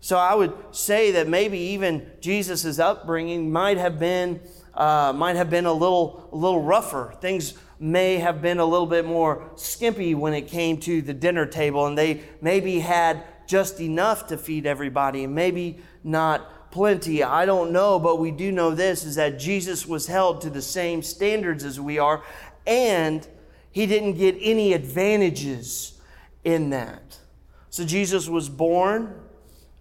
So 0.00 0.16
I 0.16 0.34
would 0.34 0.52
say 0.72 1.12
that 1.12 1.28
maybe 1.28 1.58
even 1.58 2.10
Jesus' 2.20 2.78
upbringing 2.78 3.50
might 3.50 3.78
have 3.78 3.98
been, 3.98 4.40
uh, 4.74 5.12
might 5.14 5.36
have 5.36 5.50
been 5.50 5.66
a 5.66 5.72
little, 5.72 6.28
a 6.32 6.36
little 6.36 6.62
rougher. 6.62 7.14
Things 7.20 7.54
may 7.80 8.16
have 8.16 8.42
been 8.42 8.58
a 8.58 8.64
little 8.64 8.86
bit 8.86 9.04
more 9.04 9.50
skimpy 9.56 10.14
when 10.14 10.34
it 10.34 10.48
came 10.48 10.78
to 10.78 11.00
the 11.02 11.14
dinner 11.14 11.46
table, 11.46 11.86
and 11.86 11.96
they 11.96 12.22
maybe 12.40 12.80
had 12.80 13.24
just 13.46 13.80
enough 13.80 14.26
to 14.26 14.36
feed 14.36 14.66
everybody, 14.66 15.24
and 15.24 15.34
maybe 15.34 15.78
not 16.04 16.70
plenty. 16.70 17.22
I 17.22 17.46
don't 17.46 17.72
know, 17.72 17.98
but 17.98 18.18
we 18.18 18.30
do 18.30 18.52
know 18.52 18.74
this 18.74 19.04
is 19.04 19.14
that 19.14 19.38
Jesus 19.38 19.86
was 19.86 20.06
held 20.06 20.40
to 20.42 20.50
the 20.50 20.62
same 20.62 21.02
standards 21.02 21.64
as 21.64 21.80
we 21.80 21.98
are, 21.98 22.22
and 22.66 23.26
he 23.70 23.86
didn't 23.86 24.14
get 24.14 24.36
any 24.40 24.72
advantages 24.72 26.00
in 26.44 26.70
that. 26.70 27.18
So 27.70 27.84
Jesus 27.84 28.28
was 28.28 28.48
born 28.48 29.14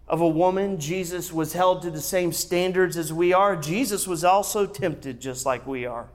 of 0.07 0.21
a 0.21 0.27
woman. 0.27 0.79
Jesus 0.79 1.33
was 1.33 1.53
held 1.53 1.81
to 1.81 1.91
the 1.91 2.01
same 2.01 2.31
standards 2.31 2.95
as 2.95 3.11
we 3.11 3.33
are. 3.33 3.55
Jesus 3.55 4.07
was 4.07 4.23
also 4.23 4.65
tempted 4.65 5.19
just 5.19 5.45
like 5.45 5.65
we 5.67 5.85
are. 5.85 6.09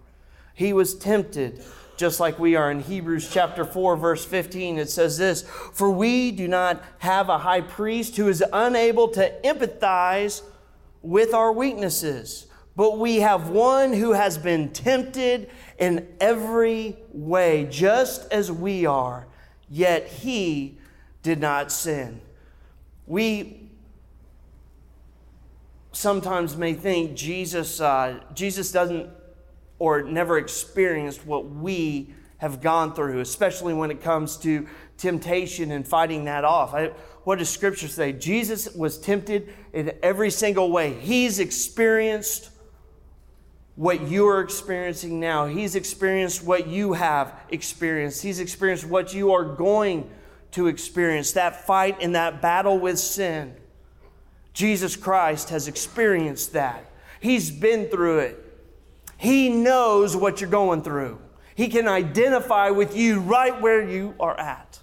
He 0.54 0.73
was 0.73 0.94
tempted 0.94 1.62
just 1.97 2.18
like 2.18 2.38
we 2.38 2.56
are. 2.56 2.71
In 2.71 2.80
Hebrews 2.80 3.30
chapter 3.32 3.64
4, 3.64 3.97
verse 3.97 4.25
15, 4.25 4.78
it 4.78 4.90
says 4.90 5.18
this 5.18 5.42
For 5.42 5.90
we 5.90 6.32
do 6.32 6.49
not 6.49 6.82
have 6.99 7.28
a 7.28 7.38
high 7.38 7.61
priest 7.61 8.16
who 8.16 8.28
is 8.28 8.42
unable 8.52 9.09
to 9.09 9.32
empathize 9.44 10.42
with 11.00 11.32
our 11.32 11.52
weaknesses. 11.52 12.47
But 12.75 12.99
we 12.99 13.16
have 13.16 13.50
one 13.50 13.92
who 13.92 14.12
has 14.12 14.37
been 14.38 14.71
tempted 14.71 15.50
in 15.78 16.09
every 16.21 16.97
way, 17.12 17.68
just 17.71 18.30
as 18.32 18.50
we 18.50 18.87
are, 18.87 19.26
yet 19.68 20.09
he 20.09 20.78
did 21.23 21.38
not 21.38 21.71
sin. 21.71 22.21
We 23.06 23.68
sometimes 25.92 26.56
may 26.56 26.73
think 26.73 27.14
Jesus, 27.14 27.80
uh, 27.80 28.21
Jesus 28.35 28.73
doesn't 28.73 29.11
or 29.82 30.00
never 30.04 30.38
experienced 30.38 31.26
what 31.26 31.44
we 31.44 32.14
have 32.36 32.60
gone 32.60 32.94
through, 32.94 33.18
especially 33.18 33.74
when 33.74 33.90
it 33.90 34.00
comes 34.00 34.36
to 34.36 34.64
temptation 34.96 35.72
and 35.72 35.84
fighting 35.88 36.26
that 36.26 36.44
off. 36.44 36.72
I, 36.72 36.92
what 37.24 37.40
does 37.40 37.48
Scripture 37.50 37.88
say? 37.88 38.12
Jesus 38.12 38.72
was 38.76 38.96
tempted 38.96 39.52
in 39.72 39.92
every 40.00 40.30
single 40.30 40.70
way. 40.70 40.92
He's 40.92 41.40
experienced 41.40 42.50
what 43.74 44.08
you're 44.08 44.40
experiencing 44.40 45.18
now. 45.18 45.46
He's 45.46 45.74
experienced 45.74 46.44
what 46.44 46.68
you 46.68 46.92
have 46.92 47.34
experienced. 47.48 48.22
He's 48.22 48.38
experienced 48.38 48.86
what 48.86 49.12
you 49.12 49.32
are 49.32 49.44
going 49.44 50.08
to 50.52 50.68
experience 50.68 51.32
that 51.32 51.66
fight 51.66 51.96
and 52.00 52.14
that 52.14 52.40
battle 52.40 52.78
with 52.78 53.00
sin. 53.00 53.56
Jesus 54.52 54.94
Christ 54.94 55.50
has 55.50 55.66
experienced 55.66 56.52
that. 56.52 56.88
He's 57.18 57.50
been 57.50 57.88
through 57.88 58.20
it. 58.20 58.51
He 59.23 59.50
knows 59.50 60.17
what 60.17 60.41
you're 60.41 60.50
going 60.50 60.83
through. 60.83 61.17
He 61.55 61.69
can 61.69 61.87
identify 61.87 62.71
with 62.71 62.97
you 62.97 63.21
right 63.21 63.61
where 63.61 63.88
you 63.88 64.17
are 64.19 64.37
at. 64.37 64.81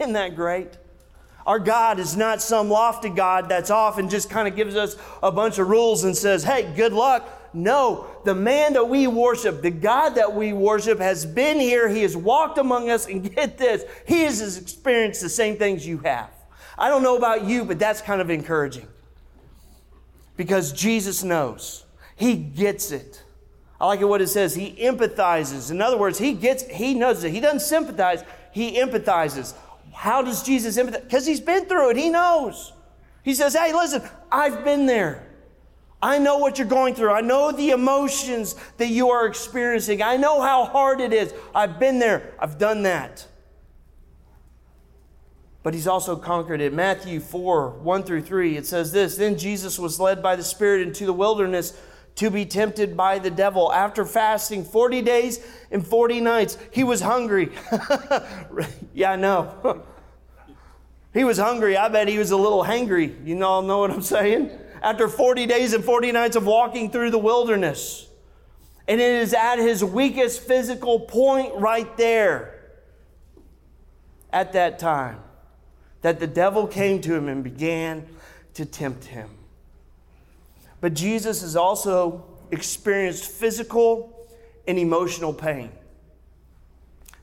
Isn't 0.00 0.14
that 0.14 0.34
great? 0.34 0.78
Our 1.46 1.58
God 1.58 1.98
is 1.98 2.16
not 2.16 2.40
some 2.40 2.70
lofty 2.70 3.10
God 3.10 3.50
that's 3.50 3.68
off 3.70 3.98
and 3.98 4.08
just 4.08 4.30
kind 4.30 4.48
of 4.48 4.56
gives 4.56 4.74
us 4.74 4.96
a 5.22 5.30
bunch 5.30 5.58
of 5.58 5.68
rules 5.68 6.04
and 6.04 6.16
says, 6.16 6.44
hey, 6.44 6.72
good 6.74 6.94
luck. 6.94 7.28
No, 7.52 8.06
the 8.24 8.34
man 8.34 8.72
that 8.72 8.88
we 8.88 9.06
worship, 9.06 9.60
the 9.60 9.70
God 9.70 10.14
that 10.14 10.34
we 10.34 10.54
worship, 10.54 10.98
has 10.98 11.26
been 11.26 11.60
here. 11.60 11.86
He 11.86 12.00
has 12.00 12.16
walked 12.16 12.56
among 12.56 12.88
us, 12.88 13.06
and 13.06 13.34
get 13.36 13.58
this, 13.58 13.84
he 14.06 14.22
has 14.22 14.56
experienced 14.56 15.20
the 15.20 15.28
same 15.28 15.58
things 15.58 15.86
you 15.86 15.98
have. 15.98 16.30
I 16.78 16.88
don't 16.88 17.02
know 17.02 17.18
about 17.18 17.44
you, 17.44 17.66
but 17.66 17.78
that's 17.78 18.00
kind 18.00 18.22
of 18.22 18.30
encouraging 18.30 18.88
because 20.38 20.72
Jesus 20.72 21.22
knows. 21.22 21.84
He 22.16 22.34
gets 22.34 22.90
it. 22.90 23.23
I 23.80 23.86
like 23.86 24.00
it 24.00 24.04
what 24.04 24.22
it 24.22 24.28
says. 24.28 24.54
He 24.54 24.72
empathizes. 24.80 25.70
In 25.70 25.82
other 25.82 25.98
words, 25.98 26.18
he 26.18 26.32
gets, 26.32 26.64
he 26.64 26.94
knows 26.94 27.24
it. 27.24 27.32
He 27.32 27.40
doesn't 27.40 27.60
sympathize, 27.60 28.22
he 28.52 28.78
empathizes. 28.78 29.54
How 29.92 30.22
does 30.22 30.42
Jesus 30.42 30.76
empathize? 30.76 31.02
Because 31.02 31.26
he's 31.26 31.40
been 31.40 31.66
through 31.66 31.90
it. 31.90 31.96
He 31.96 32.10
knows. 32.10 32.72
He 33.22 33.34
says, 33.34 33.54
Hey, 33.54 33.72
listen, 33.72 34.02
I've 34.30 34.64
been 34.64 34.86
there. 34.86 35.26
I 36.02 36.18
know 36.18 36.36
what 36.36 36.58
you're 36.58 36.68
going 36.68 36.94
through. 36.94 37.12
I 37.12 37.22
know 37.22 37.50
the 37.50 37.70
emotions 37.70 38.56
that 38.76 38.88
you 38.88 39.10
are 39.10 39.26
experiencing. 39.26 40.02
I 40.02 40.18
know 40.18 40.42
how 40.42 40.66
hard 40.66 41.00
it 41.00 41.14
is. 41.14 41.32
I've 41.54 41.80
been 41.80 41.98
there. 41.98 42.34
I've 42.38 42.58
done 42.58 42.82
that. 42.82 43.26
But 45.62 45.72
he's 45.72 45.86
also 45.86 46.14
conquered 46.14 46.60
it. 46.60 46.74
Matthew 46.74 47.20
4 47.20 47.70
1 47.70 48.02
through 48.02 48.20
3, 48.20 48.58
it 48.58 48.66
says 48.66 48.92
this 48.92 49.16
Then 49.16 49.38
Jesus 49.38 49.78
was 49.78 49.98
led 49.98 50.22
by 50.22 50.36
the 50.36 50.44
Spirit 50.44 50.86
into 50.86 51.06
the 51.06 51.12
wilderness 51.14 51.72
to 52.16 52.30
be 52.30 52.44
tempted 52.44 52.96
by 52.96 53.18
the 53.18 53.30
devil. 53.30 53.72
After 53.72 54.04
fasting 54.04 54.64
40 54.64 55.02
days 55.02 55.44
and 55.70 55.86
40 55.86 56.20
nights, 56.20 56.58
he 56.70 56.84
was 56.84 57.00
hungry. 57.00 57.50
yeah, 58.94 59.12
I 59.12 59.16
know. 59.16 59.82
he 61.12 61.24
was 61.24 61.38
hungry. 61.38 61.76
I 61.76 61.88
bet 61.88 62.08
he 62.08 62.18
was 62.18 62.30
a 62.30 62.36
little 62.36 62.64
hangry. 62.64 63.14
You 63.26 63.42
all 63.44 63.62
know 63.62 63.78
what 63.78 63.90
I'm 63.90 64.02
saying? 64.02 64.50
After 64.82 65.08
40 65.08 65.46
days 65.46 65.72
and 65.72 65.84
40 65.84 66.12
nights 66.12 66.36
of 66.36 66.46
walking 66.46 66.90
through 66.90 67.10
the 67.10 67.18
wilderness. 67.18 68.08
And 68.86 69.00
it 69.00 69.22
is 69.22 69.32
at 69.32 69.56
his 69.56 69.82
weakest 69.82 70.42
physical 70.42 71.00
point 71.00 71.54
right 71.56 71.96
there 71.96 72.54
at 74.30 74.52
that 74.52 74.78
time 74.78 75.20
that 76.02 76.20
the 76.20 76.26
devil 76.26 76.66
came 76.66 77.00
to 77.00 77.14
him 77.14 77.28
and 77.28 77.42
began 77.42 78.06
to 78.52 78.66
tempt 78.66 79.06
him. 79.06 79.30
But 80.84 80.92
Jesus 80.92 81.40
has 81.40 81.56
also 81.56 82.26
experienced 82.50 83.24
physical 83.24 84.28
and 84.68 84.78
emotional 84.78 85.32
pain. 85.32 85.70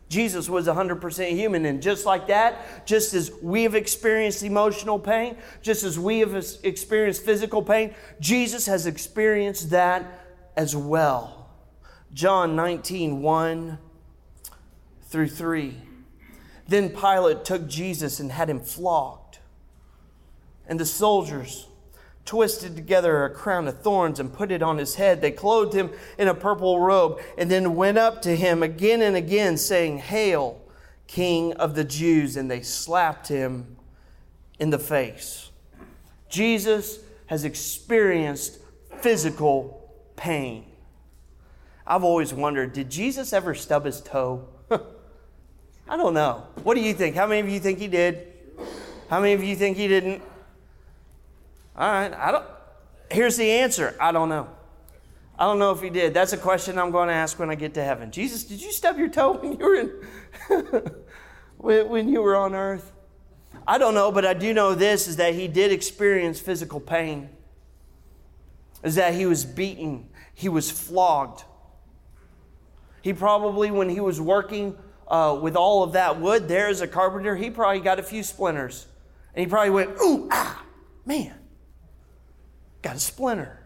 Jesus 0.10 0.50
was 0.50 0.66
100% 0.66 1.30
human, 1.30 1.68
and 1.68 1.80
just 1.80 2.04
like 2.04 2.26
that, 2.26 2.88
just 2.88 3.14
as 3.14 3.32
we 3.40 3.62
have 3.62 3.76
experienced 3.76 4.42
emotional 4.42 4.98
pain, 4.98 5.38
just 5.62 5.84
as 5.84 6.00
we 6.00 6.22
have 6.22 6.34
experienced 6.64 7.24
physical 7.24 7.62
pain, 7.62 7.94
Jesus 8.20 8.66
has 8.66 8.88
experienced 8.88 9.70
that 9.70 10.08
as 10.58 10.76
well. 10.76 11.48
John 12.16 12.56
19, 12.56 13.22
1 13.22 13.78
through 15.04 15.28
3. 15.28 15.78
Then 16.68 16.90
Pilate 16.90 17.46
took 17.46 17.68
Jesus 17.68 18.20
and 18.20 18.32
had 18.32 18.50
him 18.50 18.60
flogged. 18.60 19.38
And 20.66 20.80
the 20.80 20.86
soldiers 20.88 21.68
twisted 22.26 22.76
together 22.76 23.26
a 23.26 23.30
crown 23.30 23.68
of 23.68 23.82
thorns 23.82 24.20
and 24.20 24.34
put 24.34 24.52
it 24.52 24.62
on 24.62 24.78
his 24.78 24.96
head. 24.96 25.22
They 25.22 25.32
clothed 25.32 25.74
him 25.74 25.92
in 26.18 26.28
a 26.28 26.34
purple 26.34 26.80
robe 26.80 27.20
and 27.38 27.50
then 27.50 27.76
went 27.76 27.98
up 27.98 28.22
to 28.24 28.36
him 28.36 28.64
again 28.64 29.02
and 29.02 29.16
again, 29.16 29.58
saying, 29.58 30.00
Hail, 30.00 30.62
King 31.08 31.54
of 31.54 31.76
the 31.76 31.84
Jews! 31.84 32.38
And 32.38 32.50
they 32.50 32.62
slapped 32.62 33.28
him 33.28 33.78
in 34.60 34.70
the 34.70 34.80
face. 34.80 35.50
Jesus 36.30 37.00
has 37.26 37.44
experienced 37.44 38.60
physical 39.00 39.94
pain. 40.16 40.66
I've 41.86 42.04
always 42.04 42.34
wondered 42.34 42.74
did 42.74 42.90
Jesus 42.90 43.34
ever 43.34 43.56
stub 43.56 43.86
his 43.86 44.02
toe? 44.02 44.48
I 45.90 45.98
don't 45.98 46.14
know. 46.14 46.48
What 46.64 46.76
do 46.76 46.82
you 46.82 46.94
think? 46.94 47.16
How 47.16 47.28
many 47.28 47.42
of 47.42 47.50
you 47.50 47.60
think 47.60 47.80
he 47.80 47.88
did? 47.88 48.28
How 49.10 49.20
many 49.20 49.34
of 49.34 49.44
you 49.44 49.56
think 49.56 49.76
he 49.76 49.88
didn't? 49.88 50.22
All 51.76 51.92
right, 51.92 52.14
I 52.14 52.32
don't. 52.32 52.46
Here's 53.10 53.38
the 53.38 53.50
answer 53.50 53.96
I 54.00 54.12
don't 54.12 54.30
know. 54.30 54.50
I 55.38 55.46
don't 55.46 55.60
know 55.60 55.72
if 55.72 55.82
he 55.82 55.90
did. 55.90 56.14
That's 56.14 56.34
a 56.34 56.38
question 56.38 56.78
I'm 56.78 56.92
going 56.92 57.08
to 57.08 57.14
ask 57.14 57.40
when 57.40 57.50
I 57.50 57.56
get 57.56 57.74
to 57.74 57.84
heaven. 57.84 58.12
Jesus, 58.12 58.44
did 58.44 58.62
you 58.62 58.72
stub 58.72 58.98
your 58.98 59.08
toe 59.08 59.34
when 59.42 59.58
you 59.58 59.66
were 59.66 59.76
in 59.76 60.92
when 61.90 62.10
you 62.10 62.22
were 62.22 62.36
on 62.36 62.54
earth? 62.54 62.92
I 63.68 63.78
don't 63.78 63.94
know, 63.94 64.12
but 64.12 64.26
I 64.26 64.34
do 64.34 64.54
know 64.54 64.76
this 64.76 65.08
is 65.08 65.18
that 65.18 65.34
he 65.34 65.48
did 65.48 65.72
experience 65.72 66.40
physical 66.40 66.80
pain. 66.80 67.30
Is 68.84 68.96
that 68.96 69.14
he 69.14 69.26
was 69.26 69.46
beaten, 69.46 70.10
he 70.34 70.50
was 70.50 70.72
flogged. 70.72 71.44
He 73.02 73.14
probably, 73.14 73.72
when 73.72 73.90
he 73.90 74.00
was 74.00 74.22
working 74.22 74.78
uh, 75.08 75.38
with 75.42 75.56
all 75.56 75.84
of 75.84 75.94
that 75.94 76.20
wood 76.20 76.48
there 76.48 76.68
as 76.68 76.82
a 76.82 76.88
carpenter, 76.88 77.36
he 77.36 77.50
probably 77.50 77.82
got 77.82 78.00
a 78.00 78.04
few 78.04 78.24
splinters. 78.24 78.88
And 79.34 79.46
he 79.46 79.50
probably 79.50 79.72
went, 79.72 80.00
ooh, 80.02 80.28
ah, 80.32 80.64
man, 81.06 81.34
got 82.82 82.96
a 82.96 83.00
splinter. 83.00 83.60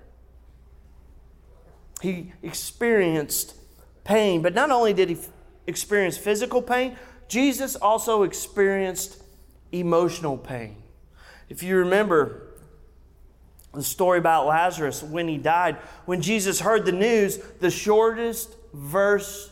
He 2.01 2.33
experienced 2.43 3.55
pain, 4.03 4.41
but 4.41 4.53
not 4.53 4.71
only 4.71 4.93
did 4.93 5.09
he 5.09 5.17
experience 5.67 6.17
physical 6.17 6.61
pain, 6.61 6.97
Jesus 7.27 7.75
also 7.75 8.23
experienced 8.23 9.21
emotional 9.71 10.37
pain. 10.37 10.83
If 11.49 11.63
you 11.63 11.77
remember 11.77 12.41
the 13.73 13.83
story 13.83 14.19
about 14.19 14.45
Lazarus 14.45 15.03
when 15.03 15.27
he 15.27 15.37
died, 15.37 15.77
when 16.05 16.21
Jesus 16.21 16.59
heard 16.59 16.85
the 16.85 16.91
news, 16.91 17.37
the 17.59 17.71
shortest 17.71 18.55
verse 18.73 19.51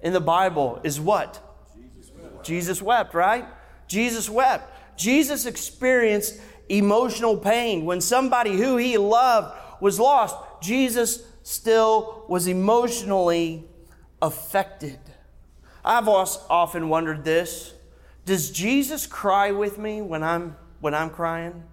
in 0.00 0.12
the 0.12 0.20
Bible 0.20 0.80
is 0.84 1.00
what? 1.00 1.40
Jesus 1.74 2.12
wept, 2.12 2.46
Jesus 2.46 2.82
wept 2.82 3.14
right? 3.14 3.46
Jesus 3.88 4.28
wept. 4.28 4.98
Jesus 4.98 5.46
experienced 5.46 6.40
emotional 6.68 7.36
pain. 7.36 7.84
When 7.84 8.00
somebody 8.00 8.56
who 8.56 8.76
he 8.76 8.98
loved 8.98 9.56
was 9.80 9.98
lost, 9.98 10.36
Jesus 10.60 11.22
still 11.42 12.24
was 12.28 12.46
emotionally 12.46 13.64
affected. 14.20 14.98
I've 15.84 16.08
often 16.08 16.88
wondered 16.88 17.24
this. 17.24 17.72
Does 18.24 18.50
Jesus 18.50 19.06
cry 19.06 19.52
with 19.52 19.78
me 19.78 20.02
when 20.02 20.22
I'm 20.22 20.56
when 20.80 20.94
I'm 20.94 21.10
crying? 21.10 21.64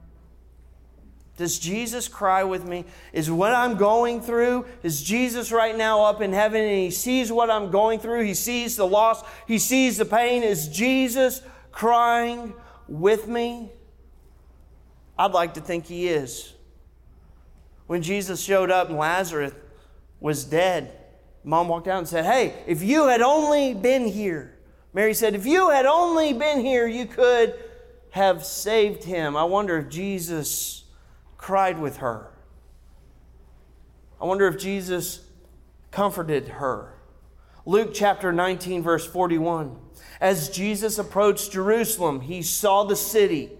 Does 1.37 1.59
Jesus 1.59 2.07
cry 2.07 2.45
with 2.45 2.65
me? 2.65 2.85
Is 3.11 3.29
what 3.29 3.53
I'm 3.53 3.75
going 3.75 4.21
through? 4.21 4.65
Is 4.83 5.03
Jesus 5.03 5.51
right 5.51 5.77
now 5.77 6.05
up 6.05 6.21
in 6.21 6.31
heaven 6.31 6.61
and 6.61 6.77
he 6.77 6.91
sees 6.91 7.29
what 7.29 7.49
I'm 7.49 7.71
going 7.71 7.99
through? 7.99 8.23
He 8.23 8.33
sees 8.33 8.77
the 8.77 8.87
loss, 8.87 9.21
he 9.45 9.59
sees 9.59 9.97
the 9.97 10.05
pain. 10.05 10.43
Is 10.43 10.69
Jesus 10.69 11.41
crying 11.73 12.53
with 12.87 13.27
me? 13.27 13.71
I'd 15.17 15.31
like 15.31 15.53
to 15.53 15.61
think 15.61 15.85
he 15.85 16.07
is. 16.07 16.53
When 17.87 18.01
Jesus 18.01 18.41
showed 18.41 18.71
up 18.71 18.89
and 18.89 18.97
Lazarus 18.97 19.53
was 20.19 20.43
dead, 20.43 20.91
mom 21.43 21.67
walked 21.67 21.87
out 21.87 21.99
and 21.99 22.07
said, 22.07 22.25
Hey, 22.25 22.53
if 22.67 22.81
you 22.81 23.07
had 23.07 23.21
only 23.21 23.73
been 23.73 24.07
here, 24.07 24.57
Mary 24.93 25.13
said, 25.13 25.35
If 25.35 25.45
you 25.45 25.69
had 25.69 25.85
only 25.85 26.33
been 26.33 26.61
here, 26.61 26.87
you 26.87 27.05
could 27.05 27.55
have 28.11 28.45
saved 28.45 29.03
him. 29.03 29.35
I 29.35 29.43
wonder 29.43 29.77
if 29.77 29.89
Jesus 29.89 30.85
cried 31.37 31.79
with 31.79 31.97
her. 31.97 32.31
I 34.19 34.25
wonder 34.25 34.47
if 34.47 34.57
Jesus 34.57 35.27
comforted 35.91 36.47
her. 36.47 36.93
Luke 37.65 37.91
chapter 37.93 38.31
19, 38.31 38.81
verse 38.83 39.05
41. 39.05 39.77
As 40.21 40.49
Jesus 40.49 40.97
approached 40.97 41.51
Jerusalem, 41.51 42.21
he 42.21 42.41
saw 42.41 42.83
the 42.83 42.95
city 42.95 43.51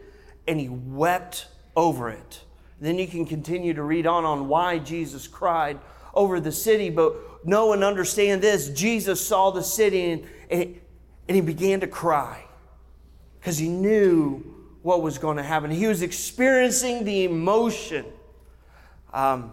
and 0.47 0.59
he 0.59 0.69
wept 0.69 1.47
over 1.75 2.09
it. 2.09 2.41
Then 2.79 2.99
you 2.99 3.07
can 3.07 3.25
continue 3.25 3.73
to 3.73 3.83
read 3.83 4.05
on 4.05 4.25
on 4.25 4.47
why 4.47 4.79
Jesus 4.79 5.27
cried 5.27 5.79
over 6.13 6.39
the 6.39 6.51
city, 6.51 6.89
but 6.89 7.45
know 7.45 7.73
and 7.73 7.83
understand 7.83 8.41
this 8.41 8.69
Jesus 8.69 9.25
saw 9.25 9.51
the 9.51 9.63
city 9.63 10.11
and, 10.11 10.23
and 10.49 10.81
and 11.27 11.35
he 11.35 11.41
began 11.41 11.79
to 11.79 11.87
cry 11.87 12.43
because 13.39 13.57
he 13.57 13.67
knew 13.67 14.43
what 14.81 15.01
was 15.01 15.17
going 15.17 15.37
to 15.37 15.43
happen. 15.43 15.71
He 15.71 15.87
was 15.87 16.01
experiencing 16.01 17.03
the 17.03 17.23
emotion. 17.23 18.05
Um, 19.11 19.51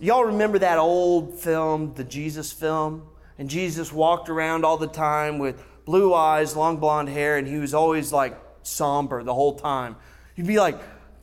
y'all 0.00 0.24
remember 0.24 0.58
that 0.60 0.78
old 0.78 1.38
film, 1.38 1.94
the 1.94 2.04
Jesus 2.04 2.52
film? 2.52 3.06
And 3.38 3.50
Jesus 3.50 3.92
walked 3.92 4.28
around 4.30 4.64
all 4.64 4.78
the 4.78 4.86
time 4.86 5.38
with 5.38 5.62
blue 5.84 6.14
eyes, 6.14 6.56
long 6.56 6.78
blonde 6.78 7.08
hair, 7.08 7.36
and 7.36 7.46
he 7.46 7.58
was 7.58 7.74
always 7.74 8.12
like 8.12 8.38
somber 8.62 9.22
the 9.22 9.34
whole 9.34 9.56
time. 9.56 9.96
You'd 10.36 10.46
be 10.46 10.58
like, 10.58 10.78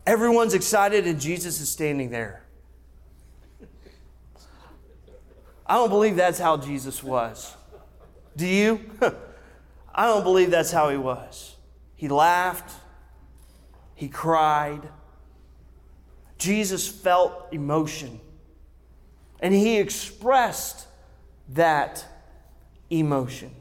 everyone's 0.06 0.54
excited, 0.54 1.06
and 1.06 1.20
Jesus 1.20 1.60
is 1.60 1.70
standing 1.70 2.10
there. 2.10 2.44
I 5.66 5.76
don't 5.76 5.90
believe 5.90 6.16
that's 6.16 6.40
how 6.40 6.58
Jesus 6.58 7.02
was. 7.02 7.56
Do 8.36 8.46
you? 8.48 8.90
I 9.96 10.06
don't 10.06 10.24
believe 10.24 10.52
that's 10.52 10.72
how 10.72 10.90
he 10.90 10.98
was. 10.98 11.56
He 11.96 12.08
laughed, 12.08 12.74
he 13.96 14.08
cried. 14.08 14.82
Jesus 16.38 16.88
felt 16.88 17.48
emotion, 17.52 18.20
and 19.40 19.54
he 19.54 19.78
expressed 19.78 20.88
that 21.50 22.04
emotion. 22.90 23.52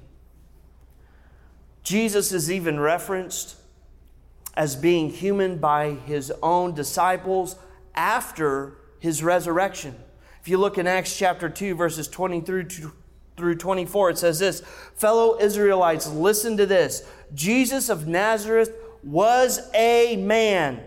Jesus 1.83 2.33
is 2.33 2.51
even 2.51 2.81
referenced 2.81 3.57
as 4.55 4.77
being 4.77 5.11
human 5.11 5.59
by 5.59 5.91
his 5.91 6.33
own 6.43 6.75
disciples 6.75 7.57
after 7.95 8.79
his 8.99 9.23
resurrection. 9.23 9.95
If 10.41 10.49
you 10.49 10.59
look 10.59 10.79
in 10.79 10.87
Acts 10.87 11.17
chapter 11.17 11.49
2, 11.49 11.75
verses 11.75 12.09
20 12.09 12.41
through 12.41 12.67
through 13.37 13.57
24, 13.57 14.11
it 14.11 14.19
says 14.19 14.39
this 14.39 14.61
Fellow 14.95 15.39
Israelites, 15.41 16.07
listen 16.07 16.57
to 16.59 16.67
this. 16.67 17.09
Jesus 17.35 17.89
of 17.89 18.07
Nazareth 18.07 18.73
was 19.03 19.71
a 19.75 20.17
man. 20.17 20.83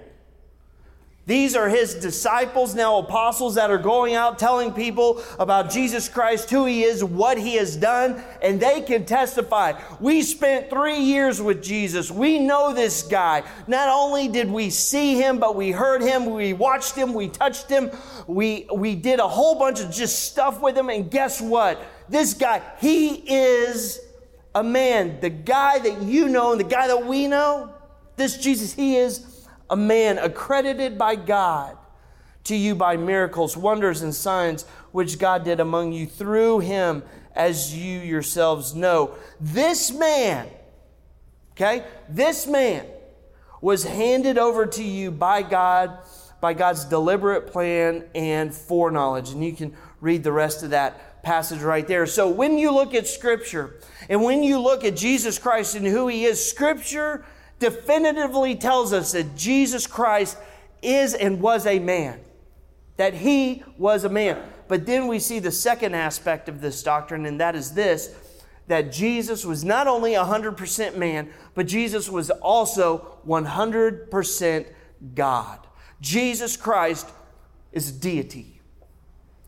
These 1.25 1.55
are 1.55 1.69
his 1.69 1.95
disciples, 1.95 2.75
now 2.75 2.97
apostles, 2.97 3.55
that 3.55 3.71
are 3.71 3.77
going 3.77 4.13
out 4.13 4.37
telling 4.37 4.73
people 4.73 5.23
about 5.39 5.71
Jesus 5.71 6.09
Christ, 6.09 6.49
who 6.49 6.65
he 6.65 6.83
is, 6.83 7.01
what 7.01 7.37
he 7.37 7.55
has 7.55 7.77
done, 7.77 8.21
and 8.41 8.59
they 8.59 8.81
can 8.81 9.05
testify. 9.05 9.79
We 10.01 10.21
spent 10.21 10.69
three 10.69 10.99
years 10.99 11.41
with 11.41 11.63
Jesus. 11.63 12.11
We 12.11 12.39
know 12.39 12.73
this 12.73 13.03
guy. 13.03 13.43
Not 13.67 13.87
only 13.87 14.27
did 14.27 14.51
we 14.51 14.69
see 14.69 15.15
him, 15.15 15.39
but 15.39 15.55
we 15.55 15.71
heard 15.71 16.01
him, 16.01 16.25
we 16.25 16.51
watched 16.51 16.93
him, 16.95 17.13
we 17.13 17.29
touched 17.29 17.69
him, 17.69 17.89
we, 18.27 18.67
we 18.73 18.93
did 18.93 19.21
a 19.21 19.27
whole 19.27 19.57
bunch 19.57 19.79
of 19.79 19.91
just 19.91 20.25
stuff 20.25 20.61
with 20.61 20.77
him, 20.77 20.89
and 20.89 21.09
guess 21.09 21.39
what? 21.39 21.81
This 22.09 22.33
guy, 22.33 22.61
he 22.81 23.13
is 23.33 24.01
a 24.53 24.63
man. 24.63 25.21
The 25.21 25.29
guy 25.29 25.79
that 25.79 26.01
you 26.01 26.27
know 26.27 26.51
and 26.51 26.59
the 26.59 26.65
guy 26.65 26.87
that 26.87 27.05
we 27.05 27.27
know, 27.27 27.73
this 28.17 28.37
Jesus, 28.37 28.73
he 28.73 28.97
is 28.97 29.32
a 29.69 29.75
man 29.75 30.17
accredited 30.17 30.97
by 30.97 31.15
God 31.15 31.77
to 32.45 32.55
you 32.55 32.75
by 32.75 32.97
miracles, 32.97 33.55
wonders, 33.55 34.01
and 34.01 34.13
signs 34.13 34.63
which 34.91 35.17
God 35.17 35.43
did 35.43 35.59
among 35.59 35.93
you 35.93 36.05
through 36.05 36.59
him, 36.59 37.03
as 37.35 37.75
you 37.75 37.99
yourselves 37.99 38.75
know. 38.75 39.15
This 39.39 39.91
man, 39.91 40.47
okay, 41.53 41.83
this 42.09 42.45
man 42.45 42.85
was 43.61 43.83
handed 43.83 44.37
over 44.37 44.65
to 44.65 44.83
you 44.83 45.09
by 45.09 45.41
God, 45.41 45.97
by 46.41 46.53
God's 46.53 46.85
deliberate 46.85 47.47
plan 47.47 48.03
and 48.13 48.53
foreknowledge. 48.53 49.29
And 49.29 49.43
you 49.43 49.53
can 49.53 49.73
read 50.01 50.23
the 50.23 50.33
rest 50.33 50.63
of 50.63 50.71
that 50.71 51.23
passage 51.23 51.61
right 51.61 51.87
there. 51.87 52.05
So 52.05 52.27
when 52.27 52.57
you 52.57 52.71
look 52.71 52.93
at 52.93 53.07
Scripture 53.07 53.79
and 54.09 54.21
when 54.21 54.43
you 54.43 54.59
look 54.59 54.83
at 54.83 54.97
Jesus 54.97 55.39
Christ 55.39 55.75
and 55.75 55.87
who 55.87 56.07
He 56.09 56.25
is, 56.25 56.45
Scripture 56.45 57.23
definitively 57.63 58.55
tells 58.55 58.91
us 58.91 59.13
that 59.13 59.37
Jesus 59.37 59.87
Christ 59.87 60.37
is 60.81 61.13
and 61.13 61.39
was 61.39 61.65
a 61.65 61.79
man, 61.79 62.19
that 62.97 63.13
He 63.13 63.63
was 63.77 64.03
a 64.03 64.09
man. 64.09 64.37
But 64.67 64.85
then 64.85 65.07
we 65.07 65.17
see 65.17 65.39
the 65.39 65.49
second 65.49 65.95
aspect 65.95 66.49
of 66.49 66.59
this 66.59 66.83
doctrine, 66.83 67.25
and 67.25 67.39
that 67.39 67.55
is 67.55 67.73
this 67.73 68.13
that 68.67 68.91
Jesus 68.93 69.45
was 69.45 69.63
not 69.63 69.87
only 69.87 70.11
100% 70.11 70.95
man, 70.95 71.29
but 71.53 71.67
Jesus 71.67 72.09
was 72.09 72.29
also 72.29 73.19
100% 73.27 74.65
God. 75.15 75.59
Jesus 75.99 76.55
Christ 76.55 77.09
is 77.73 77.91
deity. 77.91 78.61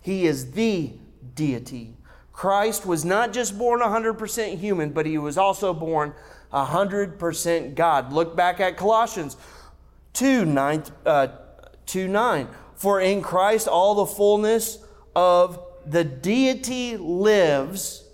He 0.01 0.25
is 0.27 0.51
the 0.51 0.91
deity. 1.33 1.95
Christ 2.33 2.85
was 2.85 3.05
not 3.05 3.31
just 3.31 3.57
born 3.57 3.79
100% 3.79 4.57
human, 4.57 4.89
but 4.89 5.05
he 5.05 5.17
was 5.17 5.37
also 5.37 5.73
born 5.73 6.13
100% 6.55 7.75
God. 7.75 8.13
Look 8.13 8.35
back 8.35 8.59
at 8.59 8.77
Colossians. 8.77 9.35
2 10.13 10.45
9, 10.45 10.83
uh, 11.05 11.27
2 11.85 12.07
9. 12.07 12.47
For 12.75 13.01
in 13.01 13.21
Christ 13.21 13.67
all 13.67 13.95
the 13.95 14.05
fullness 14.05 14.79
of 15.15 15.59
the 15.85 16.03
deity 16.03 16.97
lives 16.97 18.05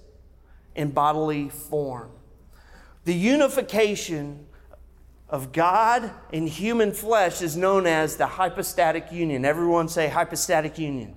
in 0.75 0.91
bodily 0.91 1.49
form. 1.49 2.11
The 3.05 3.13
unification 3.13 4.47
of 5.29 5.51
God 5.51 6.11
in 6.31 6.47
human 6.47 6.91
flesh 6.91 7.41
is 7.41 7.55
known 7.55 7.87
as 7.87 8.17
the 8.17 8.27
hypostatic 8.27 9.11
union. 9.11 9.45
Everyone 9.45 9.87
say 9.87 10.09
hypostatic 10.09 10.77
union. 10.77 11.15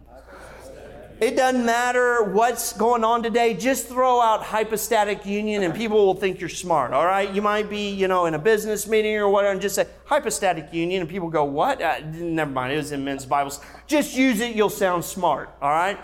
It 1.21 1.37
doesn't 1.37 1.65
matter 1.65 2.25
what's 2.25 2.73
going 2.73 3.05
on 3.05 3.23
today, 3.23 3.55
just 3.55 3.87
throw 3.87 4.21
out 4.21 4.43
hypostatic 4.43 5.25
union 5.25 5.63
and 5.63 5.73
people 5.73 6.05
will 6.05 6.15
think 6.15 6.41
you're 6.41 6.49
smart, 6.49 6.93
all 6.93 7.07
right? 7.07 7.33
You 7.33 7.41
might 7.41 7.71
be, 7.71 7.89
you 7.89 8.09
know, 8.09 8.27
in 8.27 8.35
a 8.35 8.39
business 8.39 8.89
meeting 8.89 9.15
or 9.15 9.29
whatever 9.29 9.53
and 9.53 9.61
just 9.61 9.77
say 9.77 9.87
hypostatic 10.07 10.73
union 10.73 11.03
and 11.03 11.09
people 11.09 11.29
go, 11.29 11.45
what? 11.45 11.81
Uh, 11.81 12.01
never 12.11 12.51
mind, 12.51 12.73
it 12.73 12.77
was 12.77 12.91
in 12.91 13.05
men's 13.05 13.25
Bibles. 13.27 13.61
Just 13.87 14.17
use 14.17 14.41
it, 14.41 14.57
you'll 14.57 14.69
sound 14.69 15.05
smart, 15.05 15.51
all 15.63 15.71
right? 15.71 15.99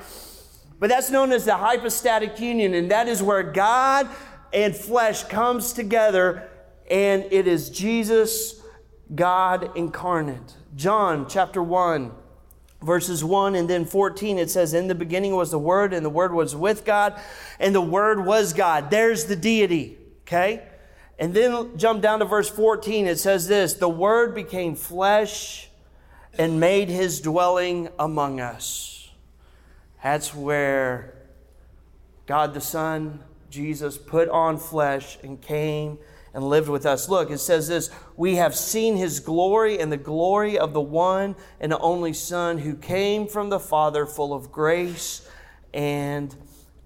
But 0.78 0.90
that's 0.90 1.10
known 1.10 1.32
as 1.32 1.44
the 1.44 1.56
hypostatic 1.56 2.38
union 2.38 2.74
and 2.74 2.88
that 2.92 3.08
is 3.08 3.20
where 3.20 3.42
God 3.42 4.08
and 4.52 4.76
flesh 4.76 5.24
comes 5.24 5.72
together 5.72 6.48
and 6.88 7.24
it 7.32 7.48
is 7.48 7.68
Jesus, 7.68 8.62
God 9.12 9.76
incarnate. 9.76 10.54
John 10.76 11.26
chapter 11.28 11.60
1 11.60 12.12
verses 12.82 13.22
1 13.22 13.54
and 13.54 13.68
then 13.68 13.84
14 13.84 14.38
it 14.38 14.50
says 14.50 14.72
in 14.72 14.88
the 14.88 14.94
beginning 14.94 15.34
was 15.34 15.50
the 15.50 15.58
word 15.58 15.92
and 15.92 16.04
the 16.04 16.10
word 16.10 16.32
was 16.32 16.56
with 16.56 16.84
god 16.84 17.20
and 17.58 17.74
the 17.74 17.80
word 17.80 18.24
was 18.24 18.52
god. 18.52 18.90
There's 18.90 19.26
the 19.26 19.36
deity 19.36 19.98
okay? 20.22 20.66
And 21.18 21.34
then 21.34 21.76
jump 21.76 22.00
down 22.00 22.20
to 22.20 22.24
verse 22.24 22.48
14 22.48 23.06
it 23.06 23.18
says 23.18 23.48
this 23.48 23.74
the 23.74 23.88
word 23.88 24.34
became 24.34 24.74
flesh 24.74 25.68
and 26.38 26.60
made 26.60 26.88
his 26.88 27.20
dwelling 27.20 27.88
among 27.98 28.40
us. 28.40 29.10
That's 30.02 30.34
where 30.34 31.14
god 32.26 32.54
the 32.54 32.60
son 32.60 33.20
jesus 33.50 33.98
put 33.98 34.28
on 34.28 34.56
flesh 34.56 35.18
and 35.24 35.40
came 35.40 35.98
and 36.32 36.44
lived 36.44 36.68
with 36.68 36.86
us. 36.86 37.08
Look, 37.08 37.30
it 37.30 37.38
says 37.38 37.68
this 37.68 37.90
We 38.16 38.36
have 38.36 38.54
seen 38.54 38.96
his 38.96 39.20
glory 39.20 39.78
and 39.78 39.90
the 39.90 39.96
glory 39.96 40.58
of 40.58 40.72
the 40.72 40.80
one 40.80 41.36
and 41.60 41.72
only 41.74 42.12
Son 42.12 42.58
who 42.58 42.74
came 42.76 43.26
from 43.26 43.48
the 43.48 43.60
Father, 43.60 44.06
full 44.06 44.32
of 44.32 44.52
grace 44.52 45.28
and 45.74 46.34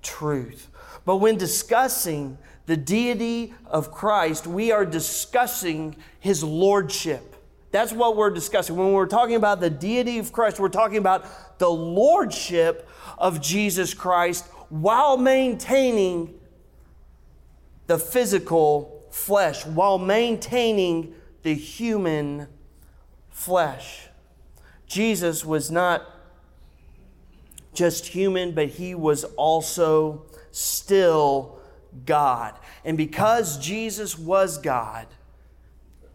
truth. 0.02 0.68
But 1.04 1.16
when 1.16 1.36
discussing 1.36 2.38
the 2.66 2.76
deity 2.76 3.52
of 3.66 3.90
Christ, 3.92 4.46
we 4.46 4.72
are 4.72 4.86
discussing 4.86 5.96
his 6.18 6.42
lordship. 6.42 7.36
That's 7.70 7.92
what 7.92 8.16
we're 8.16 8.30
discussing. 8.30 8.76
When 8.76 8.92
we're 8.92 9.06
talking 9.06 9.34
about 9.34 9.60
the 9.60 9.68
deity 9.68 10.18
of 10.18 10.32
Christ, 10.32 10.60
we're 10.60 10.68
talking 10.68 10.98
about 10.98 11.58
the 11.58 11.68
lordship 11.68 12.88
of 13.18 13.40
Jesus 13.40 13.92
Christ 13.92 14.46
while 14.68 15.16
maintaining 15.16 16.38
the 17.86 17.98
physical 17.98 18.93
flesh 19.14 19.64
while 19.64 19.96
maintaining 19.96 21.14
the 21.44 21.54
human 21.54 22.48
flesh. 23.30 24.08
Jesus 24.88 25.44
was 25.44 25.70
not 25.70 26.02
just 27.74 28.08
human, 28.08 28.52
but 28.52 28.66
he 28.66 28.92
was 28.92 29.22
also 29.36 30.24
still 30.50 31.60
God. 32.04 32.58
And 32.84 32.96
because 32.96 33.56
Jesus 33.58 34.18
was 34.18 34.58
God, 34.58 35.06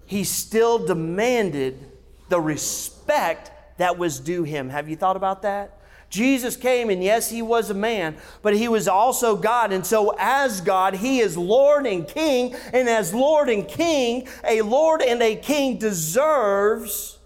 he 0.06 0.26
still 0.26 0.86
demanded 0.86 1.92
the 2.28 2.42
respect 2.42 3.50
that 3.78 3.98
was 3.98 4.20
due 4.20 4.44
him. 4.44 4.70
Have 4.70 4.90
you 4.90 4.98
thought 4.98 5.16
about 5.16 5.42
that? 5.44 5.79
Jesus 6.10 6.58
came, 6.58 6.90
and 6.90 7.04
yes, 7.04 7.30
he 7.30 7.42
was 7.42 7.70
a 7.70 7.76
man, 7.76 8.18
but 8.42 8.56
he 8.56 8.68
was 8.68 8.88
also 8.88 9.36
God. 9.36 9.72
And 9.72 9.86
so, 9.86 10.16
as 10.18 10.60
God, 10.60 10.96
he 10.96 11.20
is 11.20 11.38
Lord 11.38 11.86
and 11.86 12.08
King. 12.08 12.56
And 12.74 12.90
as 12.90 13.14
Lord 13.14 13.48
and 13.50 13.68
King, 13.68 14.28
a 14.44 14.62
Lord 14.64 15.02
and 15.02 15.22
a 15.22 15.36
King 15.36 15.78
deserves 15.78 17.20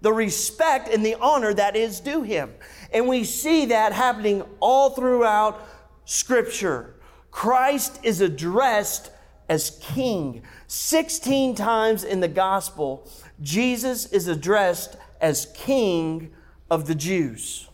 the 0.00 0.12
respect 0.12 0.88
and 0.88 1.04
the 1.04 1.14
honor 1.16 1.52
that 1.54 1.76
is 1.76 2.00
due 2.00 2.22
him. 2.22 2.52
And 2.92 3.06
we 3.06 3.24
see 3.24 3.66
that 3.66 3.92
happening 3.92 4.42
all 4.60 4.90
throughout 4.90 5.60
Scripture. 6.06 6.94
Christ 7.30 8.00
is 8.02 8.20
addressed 8.20 9.10
as 9.48 9.78
King. 9.82 10.42
16 10.66 11.54
times 11.54 12.02
in 12.02 12.20
the 12.20 12.28
Gospel, 12.28 13.08
Jesus 13.42 14.06
is 14.06 14.26
addressed 14.26 14.96
as 15.20 15.52
King 15.54 16.32
of 16.70 16.86
the 16.86 16.94
Jews. 16.94 17.68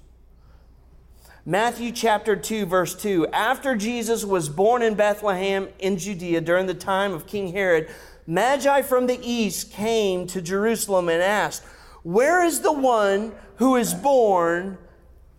Matthew 1.48 1.92
chapter 1.92 2.36
2, 2.36 2.66
verse 2.66 2.94
2. 2.94 3.28
After 3.28 3.74
Jesus 3.74 4.22
was 4.22 4.50
born 4.50 4.82
in 4.82 4.96
Bethlehem 4.96 5.68
in 5.78 5.96
Judea 5.96 6.42
during 6.42 6.66
the 6.66 6.74
time 6.74 7.14
of 7.14 7.26
King 7.26 7.54
Herod, 7.54 7.88
Magi 8.26 8.82
from 8.82 9.06
the 9.06 9.18
east 9.22 9.72
came 9.72 10.26
to 10.26 10.42
Jerusalem 10.42 11.08
and 11.08 11.22
asked, 11.22 11.64
Where 12.02 12.44
is 12.44 12.60
the 12.60 12.74
one 12.74 13.32
who 13.56 13.76
is 13.76 13.94
born 13.94 14.76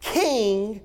King 0.01 0.81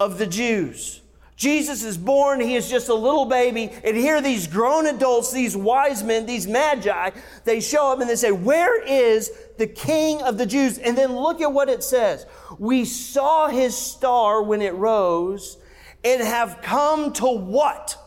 of 0.00 0.16
the 0.16 0.26
Jews? 0.26 1.02
Jesus 1.44 1.84
is 1.84 1.98
born, 1.98 2.40
he 2.40 2.56
is 2.56 2.70
just 2.70 2.88
a 2.88 2.94
little 2.94 3.26
baby, 3.26 3.70
and 3.84 3.94
here 3.94 4.22
these 4.22 4.46
grown 4.46 4.86
adults, 4.86 5.30
these 5.30 5.54
wise 5.54 6.02
men, 6.02 6.24
these 6.24 6.46
magi, 6.46 7.10
they 7.44 7.60
show 7.60 7.92
up 7.92 8.00
and 8.00 8.08
they 8.08 8.16
say, 8.16 8.32
Where 8.32 8.82
is 8.82 9.30
the 9.58 9.66
King 9.66 10.22
of 10.22 10.38
the 10.38 10.46
Jews? 10.46 10.78
And 10.78 10.96
then 10.96 11.14
look 11.14 11.42
at 11.42 11.52
what 11.52 11.68
it 11.68 11.84
says. 11.84 12.24
We 12.58 12.86
saw 12.86 13.48
his 13.48 13.76
star 13.76 14.42
when 14.42 14.62
it 14.62 14.72
rose 14.72 15.58
and 16.02 16.22
have 16.22 16.62
come 16.62 17.12
to 17.12 17.26
what? 17.26 17.98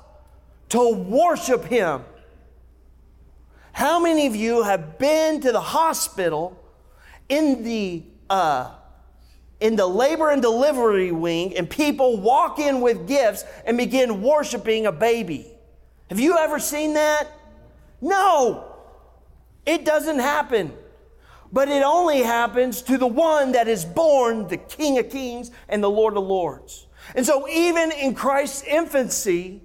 To 0.69 0.95
worship 0.95 1.65
him. 1.65 2.05
How 3.71 3.99
many 3.99 4.25
of 4.25 4.35
you 4.35 4.63
have 4.63 4.97
been 4.97 5.41
to 5.41 5.51
the 5.51 5.61
hospital 5.61 6.59
in 7.29 7.63
the 7.63 8.01
uh, 8.31 8.73
in 9.59 9.75
the 9.75 9.87
labor 9.87 10.29
and 10.29 10.41
delivery 10.41 11.11
wing 11.11 11.55
and 11.57 11.69
people 11.69 12.17
walk 12.17 12.59
in 12.59 12.81
with 12.81 13.07
gifts 13.07 13.43
and 13.65 13.77
begin 13.77 14.21
worshiping 14.21 14.85
a 14.85 14.91
baby. 14.91 15.47
Have 16.09 16.19
you 16.19 16.37
ever 16.37 16.59
seen 16.59 16.93
that? 16.93 17.27
No, 18.01 18.75
it 19.65 19.83
doesn't 19.83 20.19
happen. 20.19 20.73
But 21.51 21.69
it 21.69 21.83
only 21.83 22.23
happens 22.23 22.81
to 22.83 22.97
the 22.97 23.07
one 23.07 23.53
that 23.53 23.67
is 23.67 23.85
born 23.85 24.47
the 24.47 24.57
King 24.57 24.99
of 24.99 25.09
Kings 25.09 25.51
and 25.69 25.81
the 25.81 25.89
Lord 25.89 26.17
of 26.17 26.23
Lords. 26.23 26.87
And 27.15 27.25
so, 27.25 27.47
even 27.47 27.91
in 27.91 28.13
Christ's 28.15 28.63
infancy, 28.63 29.61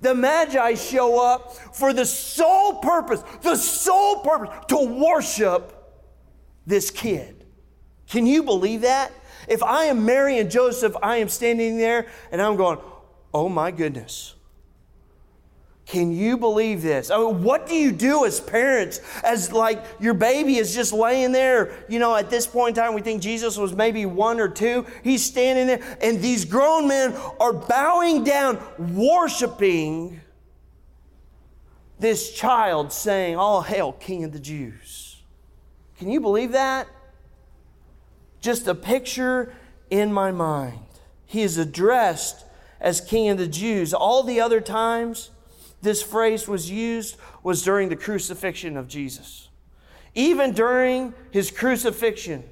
the 0.00 0.14
Magi 0.14 0.74
show 0.74 1.22
up 1.22 1.52
for 1.76 1.92
the 1.92 2.06
sole 2.06 2.76
purpose, 2.76 3.22
the 3.42 3.56
sole 3.56 4.22
purpose 4.22 4.64
to 4.68 4.78
worship 4.78 5.76
this 6.66 6.90
kid. 6.90 7.44
Can 8.08 8.26
you 8.26 8.42
believe 8.42 8.80
that? 8.80 9.12
If 9.50 9.64
I 9.64 9.86
am 9.86 10.06
Mary 10.06 10.38
and 10.38 10.48
Joseph, 10.48 10.96
I 11.02 11.16
am 11.16 11.28
standing 11.28 11.76
there 11.76 12.06
and 12.30 12.40
I'm 12.40 12.56
going, 12.56 12.78
oh 13.34 13.48
my 13.48 13.72
goodness. 13.72 14.34
Can 15.86 16.12
you 16.12 16.36
believe 16.36 16.82
this? 16.82 17.10
I 17.10 17.18
mean, 17.18 17.42
what 17.42 17.66
do 17.66 17.74
you 17.74 17.90
do 17.90 18.24
as 18.24 18.38
parents 18.38 19.00
as 19.24 19.52
like 19.52 19.84
your 19.98 20.14
baby 20.14 20.56
is 20.58 20.72
just 20.72 20.92
laying 20.92 21.32
there? 21.32 21.84
You 21.88 21.98
know, 21.98 22.14
at 22.14 22.30
this 22.30 22.46
point 22.46 22.78
in 22.78 22.84
time, 22.84 22.94
we 22.94 23.00
think 23.00 23.20
Jesus 23.20 23.56
was 23.56 23.74
maybe 23.74 24.06
one 24.06 24.38
or 24.38 24.46
two. 24.46 24.86
He's 25.02 25.24
standing 25.24 25.66
there, 25.66 25.98
and 26.00 26.22
these 26.22 26.44
grown 26.44 26.86
men 26.86 27.12
are 27.40 27.52
bowing 27.52 28.22
down, 28.22 28.60
worshiping 28.78 30.20
this 31.98 32.34
child, 32.34 32.92
saying, 32.92 33.34
All 33.34 33.60
hail, 33.60 33.90
King 33.90 34.22
of 34.22 34.30
the 34.30 34.38
Jews. 34.38 35.20
Can 35.98 36.08
you 36.08 36.20
believe 36.20 36.52
that? 36.52 36.86
Just 38.40 38.66
a 38.66 38.74
picture 38.74 39.54
in 39.90 40.12
my 40.12 40.32
mind. 40.32 40.78
He 41.26 41.42
is 41.42 41.58
addressed 41.58 42.44
as 42.80 43.00
King 43.00 43.28
of 43.28 43.38
the 43.38 43.46
Jews. 43.46 43.92
All 43.92 44.22
the 44.22 44.40
other 44.40 44.60
times 44.60 45.30
this 45.82 46.02
phrase 46.02 46.48
was 46.48 46.70
used 46.70 47.16
was 47.42 47.62
during 47.62 47.88
the 47.88 47.96
crucifixion 47.96 48.76
of 48.76 48.88
Jesus. 48.88 49.48
Even 50.14 50.52
during 50.52 51.14
his 51.30 51.50
crucifixion, 51.50 52.44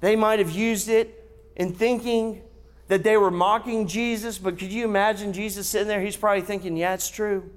they 0.00 0.16
might 0.16 0.38
have 0.38 0.50
used 0.50 0.88
it 0.88 1.16
in 1.56 1.72
thinking 1.72 2.42
that 2.88 3.02
they 3.04 3.16
were 3.16 3.30
mocking 3.30 3.86
Jesus, 3.86 4.36
but 4.38 4.58
could 4.58 4.72
you 4.72 4.84
imagine 4.84 5.32
Jesus 5.32 5.68
sitting 5.68 5.88
there? 5.88 6.00
He's 6.00 6.16
probably 6.16 6.42
thinking, 6.42 6.76
yeah, 6.76 6.94
it's 6.94 7.08
true. 7.08 7.50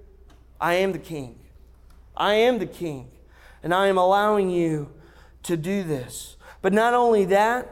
I 0.62 0.76
am 0.76 0.92
the 0.92 1.00
king. 1.00 1.40
I 2.16 2.36
am 2.36 2.60
the 2.60 2.66
king. 2.66 3.10
And 3.64 3.74
I 3.74 3.88
am 3.88 3.98
allowing 3.98 4.50
you 4.50 4.92
to 5.44 5.58
do 5.58 5.84
this. 5.84 6.38
But 6.64 6.74
not 6.74 6.94
only 6.94 7.26
that, 7.26 7.70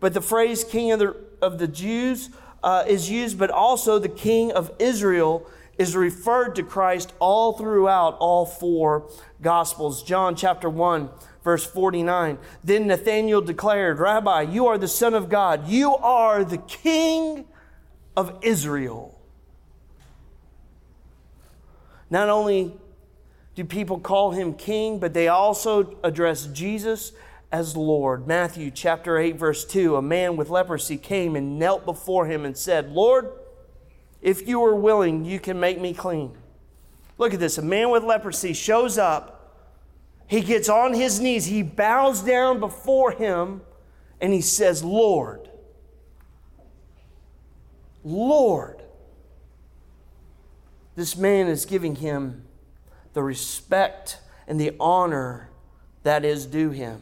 but 0.00 0.14
the 0.14 0.22
phrase 0.22 0.64
king 0.64 0.90
of 0.90 0.98
the, 0.98 1.14
of 1.40 1.58
the 1.58 1.68
Jews 1.68 2.30
uh, 2.64 2.82
is 2.88 3.10
used, 3.10 3.38
but 3.38 3.50
also 3.50 3.98
the 3.98 4.08
king 4.08 4.50
of 4.50 4.72
Israel 4.78 5.46
is 5.78 5.94
referred 5.94 6.54
to 6.54 6.62
Christ 6.62 7.12
all 7.18 7.52
throughout 7.52 8.16
all 8.18 8.46
four 8.46 9.10
Gospels. 9.42 10.02
John 10.02 10.34
chapter 10.34 10.70
1, 10.70 11.10
verse 11.44 11.66
49. 11.66 12.38
Then 12.64 12.86
Nathanael 12.86 13.42
declared, 13.42 13.98
Rabbi, 13.98 14.42
you 14.42 14.66
are 14.66 14.78
the 14.78 14.88
Son 14.88 15.12
of 15.12 15.28
God. 15.28 15.68
You 15.68 15.94
are 15.96 16.42
the 16.42 16.58
King 16.58 17.44
of 18.16 18.38
Israel. 18.40 19.20
Not 22.08 22.30
only 22.30 22.74
do 23.54 23.64
people 23.64 24.00
call 24.00 24.30
him 24.30 24.54
king, 24.54 24.98
but 24.98 25.12
they 25.12 25.28
also 25.28 25.98
address 26.02 26.46
Jesus 26.46 27.12
as 27.52 27.76
Lord. 27.76 28.26
Matthew 28.26 28.70
chapter 28.70 29.18
8, 29.18 29.36
verse 29.36 29.64
2 29.66 29.96
A 29.96 30.02
man 30.02 30.36
with 30.36 30.48
leprosy 30.48 30.96
came 30.96 31.36
and 31.36 31.58
knelt 31.58 31.84
before 31.84 32.26
him 32.26 32.46
and 32.46 32.56
said, 32.56 32.90
Lord, 32.90 33.30
if 34.22 34.48
you 34.48 34.64
are 34.64 34.74
willing, 34.74 35.24
you 35.26 35.38
can 35.38 35.60
make 35.60 35.80
me 35.80 35.92
clean. 35.92 36.36
Look 37.18 37.34
at 37.34 37.40
this. 37.40 37.58
A 37.58 37.62
man 37.62 37.90
with 37.90 38.02
leprosy 38.02 38.54
shows 38.54 38.96
up. 38.96 39.38
He 40.26 40.40
gets 40.40 40.68
on 40.70 40.94
his 40.94 41.20
knees. 41.20 41.44
He 41.44 41.62
bows 41.62 42.22
down 42.22 42.58
before 42.58 43.12
him 43.12 43.60
and 44.20 44.32
he 44.32 44.40
says, 44.40 44.82
Lord, 44.82 45.50
Lord. 48.02 48.82
This 50.94 51.16
man 51.16 51.48
is 51.48 51.64
giving 51.64 51.96
him 51.96 52.44
the 53.14 53.22
respect 53.22 54.18
and 54.46 54.60
the 54.60 54.72
honor 54.78 55.50
that 56.02 56.24
is 56.24 56.46
due 56.46 56.70
him. 56.70 57.00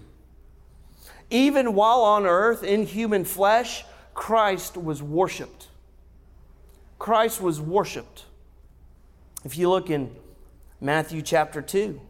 Even 1.31 1.75
while 1.75 2.03
on 2.03 2.27
earth 2.27 2.65
in 2.65 2.85
human 2.85 3.25
flesh, 3.25 3.85
Christ 4.15 4.77
was 4.77 5.03
worshiped. 5.03 5.69
Christ 6.99 7.41
was 7.41 7.61
worshiped. 7.61 8.25
If 9.45 9.57
you 9.57 9.71
look 9.71 9.89
in 9.89 10.15
Matthew 10.81 11.23
chapter 11.23 11.63
2, 11.63 12.01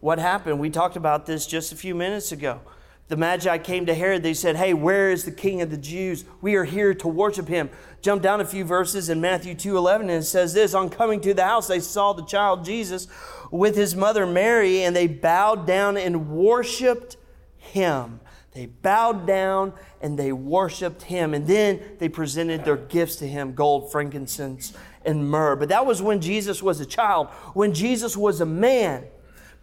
what 0.00 0.18
happened? 0.18 0.60
We 0.60 0.68
talked 0.68 0.96
about 0.96 1.24
this 1.24 1.46
just 1.46 1.72
a 1.72 1.76
few 1.76 1.94
minutes 1.94 2.30
ago. 2.30 2.60
The 3.08 3.16
Magi 3.16 3.58
came 3.58 3.86
to 3.86 3.94
Herod. 3.94 4.22
They 4.22 4.34
said, 4.34 4.56
Hey, 4.56 4.72
where 4.74 5.10
is 5.10 5.24
the 5.24 5.30
King 5.30 5.62
of 5.62 5.70
the 5.70 5.76
Jews? 5.76 6.24
We 6.40 6.54
are 6.56 6.64
here 6.64 6.94
to 6.94 7.08
worship 7.08 7.48
him. 7.48 7.70
Jump 8.02 8.22
down 8.22 8.40
a 8.40 8.46
few 8.46 8.64
verses 8.64 9.08
in 9.08 9.20
Matthew 9.20 9.54
2 9.54 9.76
11, 9.76 10.10
and 10.10 10.22
it 10.22 10.26
says 10.26 10.54
this 10.54 10.74
On 10.74 10.88
coming 10.88 11.20
to 11.22 11.34
the 11.34 11.44
house, 11.44 11.68
they 11.68 11.80
saw 11.80 12.12
the 12.12 12.24
child 12.24 12.64
Jesus 12.64 13.08
with 13.50 13.76
his 13.76 13.94
mother 13.94 14.26
Mary, 14.26 14.82
and 14.82 14.94
they 14.94 15.06
bowed 15.06 15.66
down 15.66 15.96
and 15.96 16.30
worshiped 16.30 17.16
him. 17.64 18.20
They 18.52 18.66
bowed 18.66 19.26
down 19.26 19.72
and 20.00 20.18
they 20.18 20.32
worshiped 20.32 21.02
him. 21.02 21.34
And 21.34 21.46
then 21.46 21.80
they 21.98 22.08
presented 22.08 22.64
their 22.64 22.76
gifts 22.76 23.16
to 23.16 23.26
him 23.26 23.54
gold, 23.54 23.90
frankincense, 23.90 24.72
and 25.04 25.28
myrrh. 25.28 25.56
But 25.56 25.70
that 25.70 25.84
was 25.84 26.00
when 26.00 26.20
Jesus 26.20 26.62
was 26.62 26.80
a 26.80 26.86
child. 26.86 27.28
When 27.54 27.74
Jesus 27.74 28.16
was 28.16 28.40
a 28.40 28.46
man, 28.46 29.04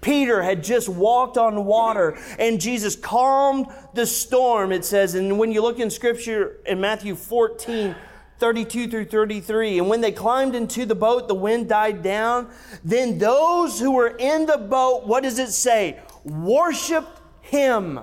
Peter 0.02 0.42
had 0.42 0.64
just 0.64 0.90
walked 0.90 1.38
on 1.38 1.64
water 1.66 2.18
and 2.38 2.60
Jesus 2.60 2.96
calmed 2.96 3.68
the 3.94 4.06
storm, 4.06 4.72
it 4.72 4.84
says. 4.84 5.16
And 5.16 5.40
when 5.40 5.52
you 5.52 5.62
look 5.62 5.80
in 5.80 5.90
scripture 5.90 6.58
in 6.66 6.82
Matthew 6.82 7.16
14, 7.16 7.96
32 8.40 8.88
through 8.88 9.06
33, 9.06 9.78
and 9.78 9.88
when 9.88 10.02
they 10.02 10.12
climbed 10.12 10.56
into 10.56 10.86
the 10.86 10.96
boat, 10.96 11.28
the 11.28 11.36
wind 11.36 11.70
died 11.70 12.02
down. 12.02 12.50
Then 12.84 13.20
those 13.20 13.80
who 13.80 13.92
were 13.92 14.18
in 14.18 14.48
the 14.48 14.58
boat, 14.58 15.06
what 15.06 15.24
does 15.24 15.38
it 15.38 15.52
say? 15.52 16.00
Worshiped 16.24 17.21
him, 17.52 18.00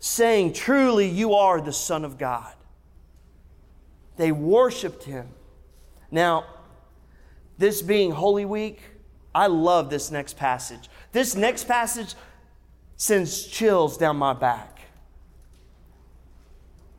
saying, 0.00 0.52
Truly, 0.52 1.08
you 1.08 1.34
are 1.34 1.60
the 1.60 1.72
Son 1.72 2.04
of 2.04 2.18
God. 2.18 2.52
They 4.16 4.32
worshiped 4.32 5.04
him. 5.04 5.28
Now, 6.10 6.44
this 7.56 7.80
being 7.80 8.10
Holy 8.10 8.44
Week, 8.44 8.80
I 9.32 9.46
love 9.46 9.90
this 9.90 10.10
next 10.10 10.36
passage. 10.36 10.90
This 11.12 11.36
next 11.36 11.68
passage 11.68 12.16
sends 12.96 13.46
chills 13.46 13.96
down 13.96 14.16
my 14.16 14.32
back. 14.32 14.80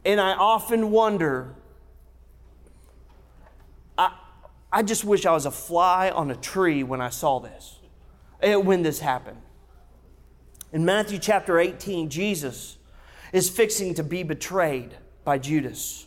And 0.06 0.22
I 0.22 0.32
often 0.32 0.92
wonder, 0.92 1.56
I, 3.98 4.18
I 4.72 4.82
just 4.84 5.04
wish 5.04 5.26
I 5.26 5.34
was 5.34 5.46
a 5.46 5.52
fly 5.52 6.10
on 6.10 6.32
a 6.32 6.38
tree 6.38 6.84
when 6.84 7.02
I 7.02 7.10
saw 7.10 7.40
this, 7.40 7.80
eh, 8.42 8.56
when 8.56 8.82
this 8.82 9.00
happened. 9.00 9.42
In 10.72 10.86
Matthew 10.86 11.18
chapter 11.18 11.60
18, 11.60 12.10
Jesus 12.10 12.78
is 13.34 13.50
fixing 13.50 13.96
to 13.96 14.04
be 14.04 14.22
betrayed 14.22 14.96
by 15.24 15.40
Judas. 15.40 16.06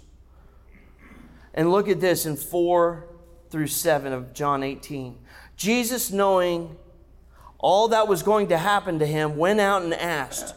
And 1.53 1.73
look 1.73 1.89
at 1.89 2.01
this 2.01 2.27
in 2.27 2.37
4 2.37 3.09
through 3.51 3.67
7 3.67 4.13
of 4.13 4.33
John 4.33 4.63
18. 4.63 5.19
Jesus, 5.57 6.13
knowing 6.13 6.77
all 7.59 7.89
that 7.89 8.07
was 8.07 8.23
going 8.23 8.49
to 8.49 8.59
happen 8.59 9.01
to 9.01 9.07
him, 9.07 9.37
went 9.37 9.59
out 9.61 9.83
and 9.83 9.95
asked, 9.95 10.55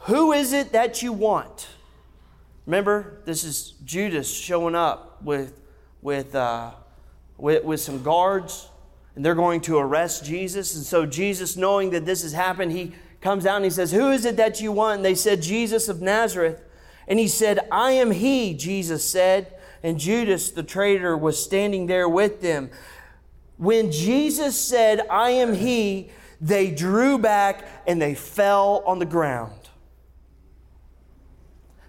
Who 0.00 0.32
is 0.32 0.52
it 0.52 0.72
that 0.72 1.02
you 1.02 1.14
want? 1.14 1.68
Remember, 2.66 3.22
this 3.24 3.42
is 3.42 3.72
Judas 3.86 4.30
showing 4.30 4.74
up 4.74 5.22
with, 5.22 5.58
with, 6.02 6.34
uh, 6.34 6.72
with, 7.38 7.64
with 7.64 7.80
some 7.80 8.02
guards, 8.02 8.68
and 9.14 9.24
they're 9.24 9.34
going 9.34 9.62
to 9.62 9.78
arrest 9.78 10.26
Jesus. 10.26 10.76
And 10.76 10.84
so, 10.84 11.06
Jesus, 11.06 11.56
knowing 11.56 11.90
that 11.90 12.04
this 12.04 12.22
has 12.22 12.32
happened, 12.32 12.72
he 12.72 12.92
comes 13.26 13.44
out 13.44 13.56
and 13.56 13.64
he 13.64 13.72
says, 13.72 13.90
Who 13.90 14.12
is 14.12 14.24
it 14.24 14.36
that 14.36 14.60
you 14.60 14.70
want? 14.70 14.98
And 14.98 15.04
they 15.04 15.16
said, 15.16 15.42
Jesus 15.42 15.88
of 15.88 16.00
Nazareth. 16.00 16.62
And 17.08 17.18
he 17.18 17.26
said, 17.26 17.58
I 17.72 17.90
am 17.90 18.12
he, 18.12 18.54
Jesus 18.54 19.04
said. 19.04 19.52
And 19.82 19.98
Judas, 19.98 20.52
the 20.52 20.62
traitor, 20.62 21.16
was 21.16 21.42
standing 21.42 21.88
there 21.88 22.08
with 22.08 22.40
them. 22.40 22.70
When 23.56 23.90
Jesus 23.90 24.56
said, 24.56 25.00
I 25.10 25.30
am 25.30 25.54
he, 25.54 26.10
they 26.40 26.70
drew 26.70 27.18
back 27.18 27.64
and 27.84 28.00
they 28.00 28.14
fell 28.14 28.84
on 28.86 29.00
the 29.00 29.04
ground. 29.04 29.70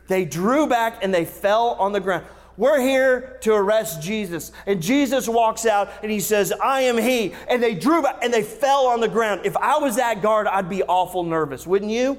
They 0.08 0.26
drew 0.26 0.66
back 0.66 1.04
and 1.04 1.14
they 1.14 1.26
fell 1.26 1.76
on 1.78 1.92
the 1.92 2.00
ground. 2.00 2.26
We're 2.58 2.82
here 2.82 3.38
to 3.42 3.54
arrest 3.54 4.02
Jesus. 4.02 4.52
And 4.66 4.82
Jesus 4.82 5.30
walks 5.30 5.66
out 5.68 5.92
and 6.02 6.12
he 6.12 6.20
says, 6.20 6.52
I 6.52 6.82
am 6.82 6.98
he. 6.98 7.34
And 7.48 7.62
they 7.62 7.76
drew 7.76 8.02
back 8.02 8.24
and 8.24 8.34
they 8.34 8.42
fell 8.42 8.88
on 8.88 9.00
the 9.00 9.08
ground. 9.08 9.42
If 9.46 9.56
I 9.56 9.78
was 9.78 9.98
that 9.98 10.24
guard, 10.24 10.48
I'd 10.48 10.68
be 10.68 10.82
awful 10.84 11.24
nervous, 11.24 11.68
wouldn't 11.68 11.92
you? 11.92 12.18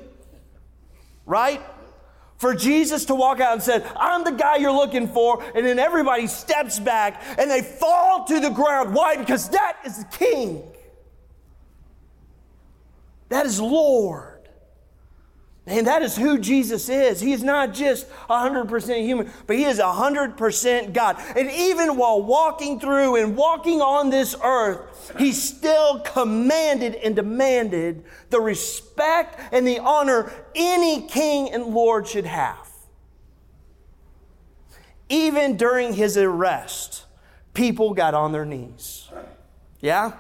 Right? 1.27 1.61
For 2.37 2.55
Jesus 2.55 3.07
to 3.07 3.16
walk 3.16 3.40
out 3.40 3.55
and 3.55 3.62
said, 3.62 3.85
I'm 3.96 4.22
the 4.22 4.31
guy 4.31 4.57
you're 4.57 4.70
looking 4.70 5.09
for, 5.09 5.42
and 5.57 5.66
then 5.66 5.81
everybody 5.81 6.29
steps 6.29 6.79
back 6.79 7.20
and 7.37 7.51
they 7.51 7.62
fall 7.62 8.24
to 8.27 8.38
the 8.38 8.51
ground. 8.51 8.94
Why? 8.94 9.16
Because 9.16 9.48
that 9.48 9.79
is 9.85 9.98
the 9.98 10.05
King. 10.05 10.62
That 13.29 13.44
is 13.44 13.61
Lord. 13.61 14.28
And 15.69 15.87
that 15.87 16.01
is 16.01 16.17
who 16.17 16.39
Jesus 16.39 16.89
is. 16.89 17.21
He 17.21 17.33
is 17.33 17.43
not 17.43 17.75
just 17.75 18.09
100% 18.31 19.05
human, 19.05 19.31
but 19.47 19.57
He 19.57 19.65
is 19.65 19.79
100% 19.79 20.93
God. 20.95 21.21
And 21.37 21.51
even 21.51 21.97
while 21.97 22.23
walking 22.23 22.81
through 22.81 23.17
and 23.17 23.37
walking 23.37 23.83
on 23.83 24.09
this 24.09 24.35
earth, 24.43 25.15
He 25.19 25.33
still 25.33 26.01
commanded 26.01 26.95
and 26.95 27.15
demanded 27.15 28.05
the 28.31 28.41
respect 28.41 29.39
and 29.53 29.67
the 29.67 29.79
honor 29.81 30.33
any 30.55 31.03
king 31.03 31.53
and 31.53 31.67
lord 31.67 32.09
should 32.09 32.27
have. 32.27 32.67
Even 35.11 35.59
during 35.59 35.93
His 35.93 36.17
arrest, 36.17 37.05
people 37.53 37.93
got 37.93 38.15
on 38.15 38.33
their 38.33 38.47
knees. 38.47 39.11
Yeah? 39.81 40.13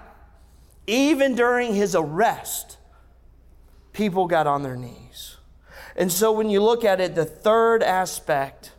Even 0.86 1.34
during 1.34 1.74
His 1.74 1.94
arrest, 1.94 2.76
people 3.94 4.26
got 4.26 4.46
on 4.46 4.62
their 4.62 4.76
knees. 4.76 5.37
And 5.98 6.12
so 6.12 6.30
when 6.30 6.48
you 6.48 6.62
look 6.62 6.84
at 6.84 7.00
it, 7.00 7.16
the 7.16 7.24
third 7.24 7.82
aspect 7.82 8.70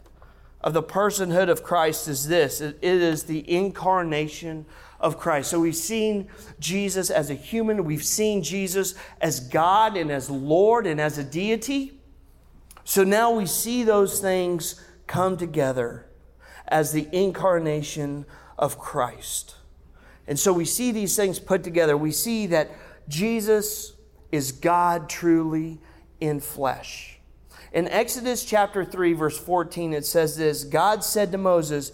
of 0.62 0.72
the 0.72 0.82
personhood 0.82 1.50
of 1.50 1.64
Christ 1.64 2.08
is 2.08 2.30
this 2.30 2.62
it 2.62 2.78
is 2.82 3.24
the 3.24 3.48
incarnation 3.52 4.66
of 5.02 5.20
Christ. 5.20 5.50
So 5.50 5.60
we've 5.60 5.76
seen 5.76 6.30
Jesus 6.62 7.10
as 7.10 7.30
a 7.30 7.34
human, 7.34 7.84
we've 7.84 8.06
seen 8.06 8.42
Jesus 8.42 8.96
as 9.20 9.42
God 9.42 9.98
and 9.98 10.10
as 10.10 10.30
Lord 10.30 10.88
and 10.88 11.00
as 11.00 11.18
a 11.18 11.24
deity. 11.24 12.00
So 12.86 13.04
now 13.04 13.32
we 13.32 13.46
see 13.46 13.84
those 13.84 14.22
things 14.22 14.82
come 15.06 15.36
together 15.36 16.06
as 16.70 16.94
the 16.94 17.10
incarnation 17.12 18.26
of 18.58 18.80
Christ. 18.80 19.56
And 20.26 20.40
so 20.40 20.54
we 20.54 20.64
see 20.64 20.94
these 20.94 21.18
things 21.18 21.38
put 21.38 21.66
together. 21.66 21.98
We 21.98 22.14
see 22.14 22.48
that 22.48 22.72
Jesus 23.10 23.94
is 24.32 24.54
God 24.54 25.10
truly 25.10 25.82
in 26.20 26.40
flesh. 26.40 27.20
In 27.72 27.88
Exodus 27.88 28.44
chapter 28.44 28.84
3, 28.84 29.14
verse 29.14 29.38
14, 29.38 29.94
it 29.94 30.06
says 30.06 30.38
this 30.38 30.64
God 30.64 31.04
said 31.04 31.32
to 31.32 31.38
Moses, 31.38 31.92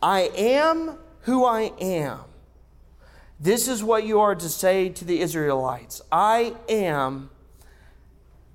I 0.00 0.30
am 0.36 0.98
who 1.20 1.44
I 1.44 1.72
am. 1.80 2.20
This 3.38 3.68
is 3.68 3.82
what 3.82 4.04
you 4.04 4.20
are 4.20 4.34
to 4.34 4.48
say 4.48 4.88
to 4.90 5.04
the 5.04 5.20
Israelites 5.20 6.00
I 6.10 6.54
am 6.68 7.30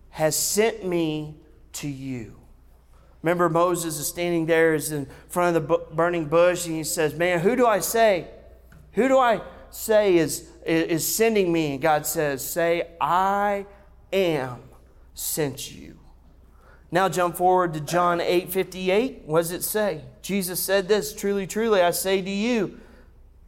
has 0.10 0.36
sent 0.36 0.86
me 0.86 1.36
to 1.74 1.88
you. 1.88 2.36
Remember, 3.22 3.50
Moses 3.50 4.00
is 4.00 4.08
standing 4.08 4.46
there, 4.46 4.74
is 4.74 4.92
in 4.92 5.08
front 5.28 5.58
of 5.58 5.68
the 5.68 5.78
burning 5.94 6.26
bush, 6.26 6.66
and 6.66 6.76
he 6.76 6.84
says, 6.84 7.14
Man, 7.14 7.40
who 7.40 7.56
do 7.56 7.68
I 7.68 7.80
say? 7.80 8.28
Who 8.94 9.08
do 9.08 9.18
I 9.18 9.42
say 9.70 10.18
is, 10.18 10.50
is 10.66 11.08
sending 11.16 11.52
me? 11.52 11.74
And 11.74 11.82
God 11.82 12.06
says, 12.06 12.48
Say, 12.48 12.88
I 13.02 13.66
am 14.12 14.62
sent 15.14 15.72
you. 15.76 15.98
Now 16.92 17.10
jump 17.10 17.36
forward 17.36 17.74
to 17.74 17.82
John 17.82 18.22
8 18.22 18.52
58. 18.52 19.24
What 19.26 19.40
does 19.40 19.52
it 19.52 19.64
say? 19.64 20.04
Jesus 20.22 20.60
said 20.60 20.88
this 20.88 21.14
Truly, 21.14 21.48
truly, 21.48 21.82
I 21.82 21.92
say 21.92 22.22
to 22.22 22.30
you, 22.30 22.80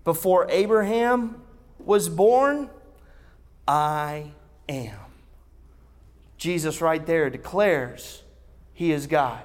before 0.03 0.49
Abraham 0.49 1.41
was 1.79 2.09
born, 2.09 2.69
I 3.67 4.31
am. 4.67 4.97
Jesus, 6.37 6.81
right 6.81 7.05
there, 7.05 7.29
declares 7.29 8.23
he 8.73 8.91
is 8.91 9.07
God 9.07 9.43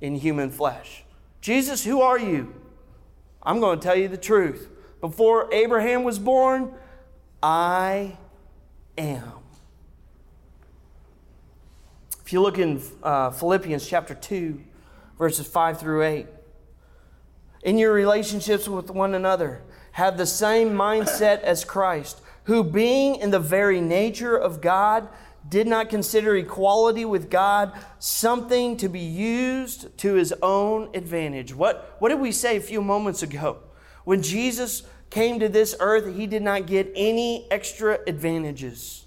in 0.00 0.16
human 0.16 0.50
flesh. 0.50 1.04
Jesus, 1.40 1.84
who 1.84 2.00
are 2.00 2.18
you? 2.18 2.54
I'm 3.42 3.60
going 3.60 3.78
to 3.78 3.82
tell 3.82 3.96
you 3.96 4.08
the 4.08 4.16
truth. 4.16 4.68
Before 5.00 5.52
Abraham 5.52 6.02
was 6.02 6.18
born, 6.18 6.72
I 7.42 8.18
am. 8.98 9.39
If 12.30 12.34
you 12.34 12.42
look 12.42 12.58
in 12.58 12.80
uh, 13.02 13.32
Philippians 13.32 13.88
chapter 13.88 14.14
2, 14.14 14.62
verses 15.18 15.48
5 15.48 15.80
through 15.80 16.04
8, 16.04 16.26
in 17.64 17.76
your 17.76 17.92
relationships 17.92 18.68
with 18.68 18.88
one 18.88 19.14
another, 19.14 19.62
have 19.90 20.16
the 20.16 20.26
same 20.26 20.70
mindset 20.70 21.40
as 21.42 21.64
Christ, 21.64 22.20
who, 22.44 22.62
being 22.62 23.16
in 23.16 23.32
the 23.32 23.40
very 23.40 23.80
nature 23.80 24.36
of 24.36 24.60
God, 24.60 25.08
did 25.48 25.66
not 25.66 25.90
consider 25.90 26.36
equality 26.36 27.04
with 27.04 27.30
God 27.30 27.72
something 27.98 28.76
to 28.76 28.88
be 28.88 29.00
used 29.00 29.98
to 29.98 30.14
his 30.14 30.32
own 30.40 30.88
advantage. 30.94 31.52
What, 31.52 31.96
what 31.98 32.10
did 32.10 32.20
we 32.20 32.30
say 32.30 32.56
a 32.56 32.60
few 32.60 32.80
moments 32.80 33.24
ago? 33.24 33.58
When 34.04 34.22
Jesus 34.22 34.84
came 35.10 35.40
to 35.40 35.48
this 35.48 35.74
earth, 35.80 36.14
he 36.16 36.28
did 36.28 36.42
not 36.42 36.66
get 36.66 36.92
any 36.94 37.50
extra 37.50 37.98
advantages. 38.06 39.06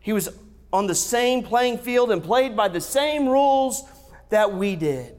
He 0.00 0.14
was 0.14 0.30
on 0.74 0.88
the 0.88 0.94
same 0.94 1.44
playing 1.44 1.78
field 1.78 2.10
and 2.10 2.20
played 2.20 2.56
by 2.56 2.66
the 2.66 2.80
same 2.80 3.28
rules 3.28 3.84
that 4.30 4.52
we 4.52 4.74
did. 4.74 5.16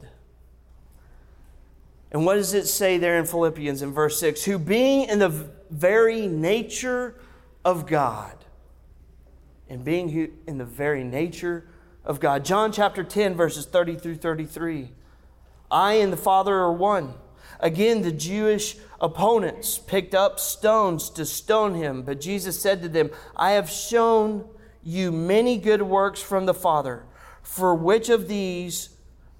And 2.12 2.26
what 2.26 2.34
does 2.34 2.52
it 2.52 2.66
say 2.66 2.98
there 2.98 3.18
in 3.18 3.24
Philippians 3.24 3.80
in 3.80 3.92
verse 3.92 4.20
6? 4.20 4.44
Who 4.44 4.58
being 4.58 5.08
in 5.08 5.18
the 5.18 5.48
very 5.70 6.26
nature 6.26 7.16
of 7.64 7.86
God, 7.86 8.44
and 9.68 9.84
being 9.84 10.30
in 10.46 10.58
the 10.58 10.64
very 10.64 11.02
nature 11.02 11.66
of 12.04 12.20
God. 12.20 12.44
John 12.44 12.70
chapter 12.70 13.02
10, 13.02 13.34
verses 13.34 13.66
30 13.66 13.96
through 13.96 14.16
33. 14.16 14.90
I 15.70 15.94
and 15.94 16.12
the 16.12 16.16
Father 16.16 16.54
are 16.54 16.72
one. 16.72 17.14
Again, 17.58 18.02
the 18.02 18.12
Jewish 18.12 18.76
opponents 19.00 19.78
picked 19.78 20.14
up 20.14 20.38
stones 20.38 21.10
to 21.10 21.24
stone 21.24 21.74
him, 21.74 22.02
but 22.02 22.20
Jesus 22.20 22.60
said 22.60 22.82
to 22.82 22.88
them, 22.88 23.10
I 23.34 23.52
have 23.52 23.68
shown 23.68 24.48
you 24.86 25.10
many 25.10 25.58
good 25.58 25.82
works 25.82 26.22
from 26.22 26.46
the 26.46 26.54
Father. 26.54 27.02
For 27.42 27.74
which 27.74 28.08
of 28.08 28.28
these 28.28 28.90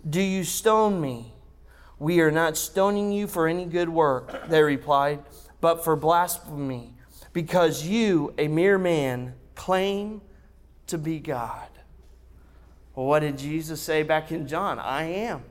do 0.08 0.20
you 0.20 0.42
stone 0.42 1.00
me? 1.00 1.34
We 2.00 2.20
are 2.20 2.32
not 2.32 2.56
stoning 2.56 3.12
you 3.12 3.28
for 3.28 3.46
any 3.46 3.64
good 3.64 3.88
work, 3.88 4.48
they 4.48 4.60
replied, 4.60 5.22
but 5.60 5.84
for 5.84 5.94
blasphemy, 5.94 6.94
because 7.32 7.86
you, 7.86 8.34
a 8.36 8.48
mere 8.48 8.76
man, 8.76 9.34
claim 9.54 10.20
to 10.88 10.98
be 10.98 11.20
God. 11.20 11.68
Well, 12.96 13.06
what 13.06 13.20
did 13.20 13.38
Jesus 13.38 13.80
say 13.80 14.02
back 14.02 14.32
in 14.32 14.48
John? 14.48 14.80
I 14.80 15.04
am. 15.04 15.44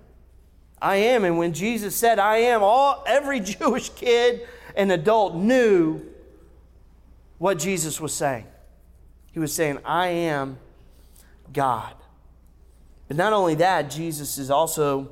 I 0.81 0.97
am. 0.97 1.23
And 1.23 1.37
when 1.37 1.53
Jesus 1.53 1.95
said, 1.95 2.19
I 2.19 2.37
am, 2.37 2.61
all 2.61 3.01
every 3.07 3.39
Jewish 3.39 3.89
kid 3.89 4.45
and 4.75 4.91
adult 4.91 5.35
knew 5.35 6.01
what 7.37 7.57
Jesus 7.57 8.01
was 8.01 8.13
saying. 8.13 8.45
He 9.35 9.39
was 9.41 9.53
saying, 9.53 9.79
I 9.83 10.07
am 10.07 10.59
God. 11.51 11.93
But 13.09 13.17
not 13.17 13.33
only 13.33 13.55
that, 13.55 13.89
Jesus 13.89 14.37
is 14.37 14.49
also 14.49 15.11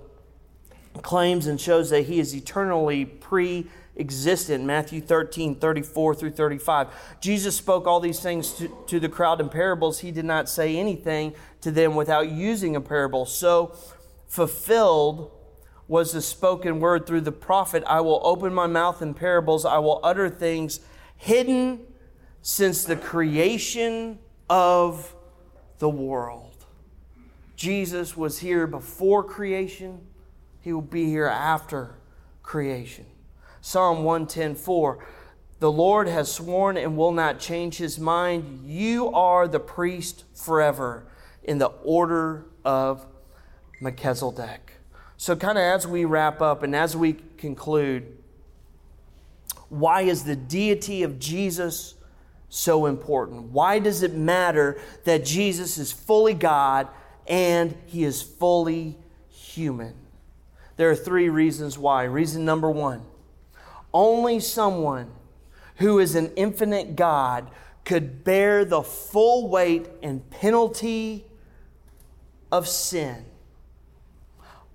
claims 1.02 1.46
and 1.46 1.60
shows 1.60 1.90
that 1.90 2.04
he 2.04 2.22
is 2.22 2.34
eternally 2.34 3.04
pre 3.04 3.68
existent. 3.98 4.64
Matthew 4.64 5.02
13, 5.02 5.56
34 5.56 6.16
through 6.16 6.32
35. 6.32 6.88
Jesus 7.20 7.58
spoke 7.58 7.86
all 7.86 8.00
these 8.00 8.22
things 8.22 8.54
to, 8.54 8.74
to 8.88 8.98
the 8.98 9.10
crowd 9.10 9.42
in 9.42 9.50
parables. 9.50 10.00
He 10.00 10.12
did 10.12 10.24
not 10.24 10.48
say 10.48 10.78
anything 10.78 11.34
to 11.60 11.70
them 11.70 11.94
without 11.94 12.32
using 12.32 12.78
a 12.78 12.82
parable. 12.82 13.26
So 13.26 13.76
fulfilled 14.26 15.32
was 15.90 16.14
the 16.14 16.22
spoken 16.22 16.80
word 16.80 17.06
through 17.06 17.22
the 17.22 17.34
prophet 17.34 17.84
I 17.88 18.00
will 18.00 18.22
open 18.24 18.54
my 18.54 18.68
mouth 18.68 19.02
in 19.02 19.16
parables, 19.16 19.66
I 19.66 19.80
will 19.80 20.00
utter 20.02 20.30
things 20.30 20.80
hidden 21.18 21.82
since 22.44 22.84
the 22.84 22.98
creation 22.98 24.20
of 24.50 25.16
the 25.80 25.90
world. 25.90 26.66
Jesus 27.56 28.18
was 28.18 28.40
here 28.40 28.68
before 28.68 29.24
creation, 29.24 30.02
he 30.60 30.74
will 30.74 30.82
be 30.82 31.06
here 31.06 31.26
after 31.26 31.96
creation. 32.44 33.06
Psalm 33.62 34.04
110:4 34.04 35.00
The 35.60 35.72
Lord 35.72 36.10
has 36.10 36.30
sworn 36.30 36.76
and 36.76 36.98
will 36.98 37.14
not 37.14 37.40
change 37.40 37.78
his 37.78 37.98
mind. 37.98 38.70
You 38.70 39.10
are 39.14 39.48
the 39.48 39.62
priest 39.62 40.26
forever 40.36 41.06
in 41.44 41.60
the 41.60 41.72
order 41.84 42.46
of 42.66 43.06
Melchizedek. 43.80 44.74
So, 45.16 45.38
kind 45.38 45.58
of 45.58 45.64
as 45.64 45.88
we 45.88 46.04
wrap 46.04 46.42
up 46.42 46.62
and 46.64 46.76
as 46.76 46.98
we 46.98 47.14
conclude, 47.38 48.18
why 49.70 50.02
is 50.02 50.26
the 50.26 50.36
deity 50.36 51.04
of 51.04 51.20
Jesus 51.20 51.96
so 52.54 52.86
important? 52.86 53.46
Why 53.46 53.80
does 53.80 54.04
it 54.04 54.14
matter 54.14 54.80
that 55.06 55.26
Jesus 55.26 55.80
is 55.80 55.92
fully 55.92 56.36
God 56.36 56.88
and 57.28 57.76
he 57.88 58.04
is 58.04 58.22
fully 58.22 58.98
human? 59.30 59.96
There 60.78 60.90
are 60.92 60.96
three 60.96 61.30
reasons 61.30 61.78
why. 61.78 62.04
Reason 62.04 62.46
number 62.46 62.70
one 62.70 63.02
only 63.94 64.40
someone 64.40 65.12
who 65.78 66.00
is 66.00 66.16
an 66.16 66.32
infinite 66.36 66.96
God 66.96 67.50
could 67.86 68.24
bear 68.24 68.66
the 68.66 68.82
full 68.82 69.50
weight 69.50 69.88
and 70.02 70.30
penalty 70.30 71.26
of 72.52 72.68
sin. 72.68 73.26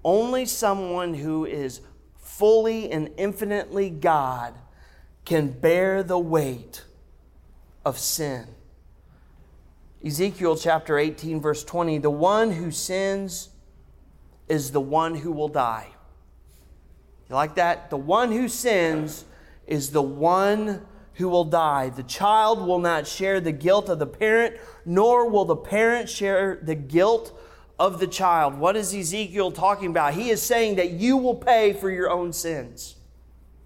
Only 0.04 0.46
someone 0.46 1.14
who 1.14 1.46
is 1.46 1.80
fully 2.16 2.90
and 2.90 3.10
infinitely 3.16 3.90
God 3.90 4.54
can 5.24 5.50
bear 5.50 6.02
the 6.02 6.18
weight 6.18 6.84
of 7.88 7.98
sin. 7.98 8.46
Ezekiel 10.05 10.57
chapter 10.57 10.98
18, 10.98 11.40
verse 11.40 11.64
20 11.64 11.98
the 11.98 12.11
one 12.11 12.53
who 12.53 12.70
sins 12.70 13.48
is 14.46 14.70
the 14.70 14.81
one 14.81 15.14
who 15.16 15.33
will 15.33 15.48
die. 15.48 15.88
You 17.29 17.35
like 17.35 17.55
that? 17.57 17.88
The 17.90 17.96
one 17.96 18.31
who 18.31 18.46
sins 18.46 19.24
is 19.66 19.90
the 19.90 20.03
one 20.03 20.87
who 21.14 21.29
will 21.31 21.44
die. 21.44 21.88
The 21.88 22.03
child 22.03 22.61
will 22.66 22.79
not 22.79 23.07
share 23.07 23.40
the 23.40 23.53
guilt 23.53 23.88
of 23.88 23.98
the 23.98 24.07
parent, 24.07 24.57
nor 24.85 25.29
will 25.29 25.46
the 25.46 25.57
parent 25.57 26.09
share 26.11 26.59
the 26.62 26.74
guilt 26.74 27.38
of 27.79 28.01
the 28.01 28.07
child. 28.07 28.59
What 28.59 28.77
is 28.77 28.94
Ezekiel 28.94 29.51
talking 29.51 29.90
about? 29.90 30.14
He 30.14 30.29
is 30.31 30.42
saying 30.42 30.77
that 30.77 30.90
you 30.90 31.16
will 31.16 31.35
pay 31.35 31.72
for 31.72 31.90
your 31.90 32.11
own 32.11 32.33
sins. 32.33 32.96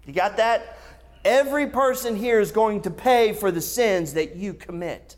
You 0.05 0.13
got 0.13 0.37
that? 0.37 0.77
Every 1.25 1.67
person 1.67 2.15
here 2.15 2.39
is 2.39 2.51
going 2.51 2.81
to 2.81 2.91
pay 2.91 3.33
for 3.33 3.51
the 3.51 3.61
sins 3.61 4.13
that 4.13 4.35
you 4.35 4.53
commit. 4.53 5.15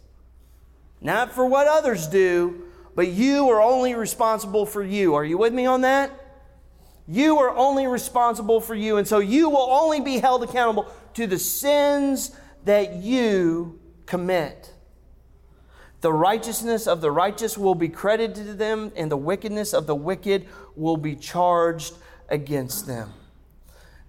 Not 1.02 1.32
for 1.32 1.46
what 1.46 1.68
others 1.68 2.08
do, 2.08 2.63
but 2.96 3.08
you 3.08 3.50
are 3.50 3.62
only 3.62 3.96
responsible 3.96 4.65
for 4.65 4.84
you. 4.84 5.15
Are 5.15 5.26
you 5.26 5.38
with 5.38 5.54
me 5.54 5.65
on 5.65 5.82
that? 5.82 6.12
You 7.08 7.38
are 7.39 7.56
only 7.56 7.88
responsible 7.88 8.62
for 8.62 8.74
you, 8.74 8.98
and 8.98 9.08
so 9.08 9.20
you 9.20 9.50
will 9.50 9.70
only 9.70 10.00
be 10.00 10.20
held 10.20 10.44
accountable 10.44 10.91
to 11.13 11.28
the 11.28 11.38
sins 11.38 12.36
that 12.63 12.96
you 12.96 13.80
commit. 14.06 14.72
The 16.02 16.13
righteousness 16.13 16.88
of 16.88 17.02
the 17.02 17.12
righteous 17.12 17.58
will 17.58 17.76
be 17.76 17.89
credited 17.89 18.46
to 18.46 18.54
them, 18.54 18.91
and 18.96 19.12
the 19.12 19.18
wickedness 19.18 19.74
of 19.74 19.88
the 19.88 19.96
wicked 19.96 20.48
will 20.76 20.98
be 20.98 21.15
charged 21.15 21.96
against 22.30 22.88
them. 22.88 23.12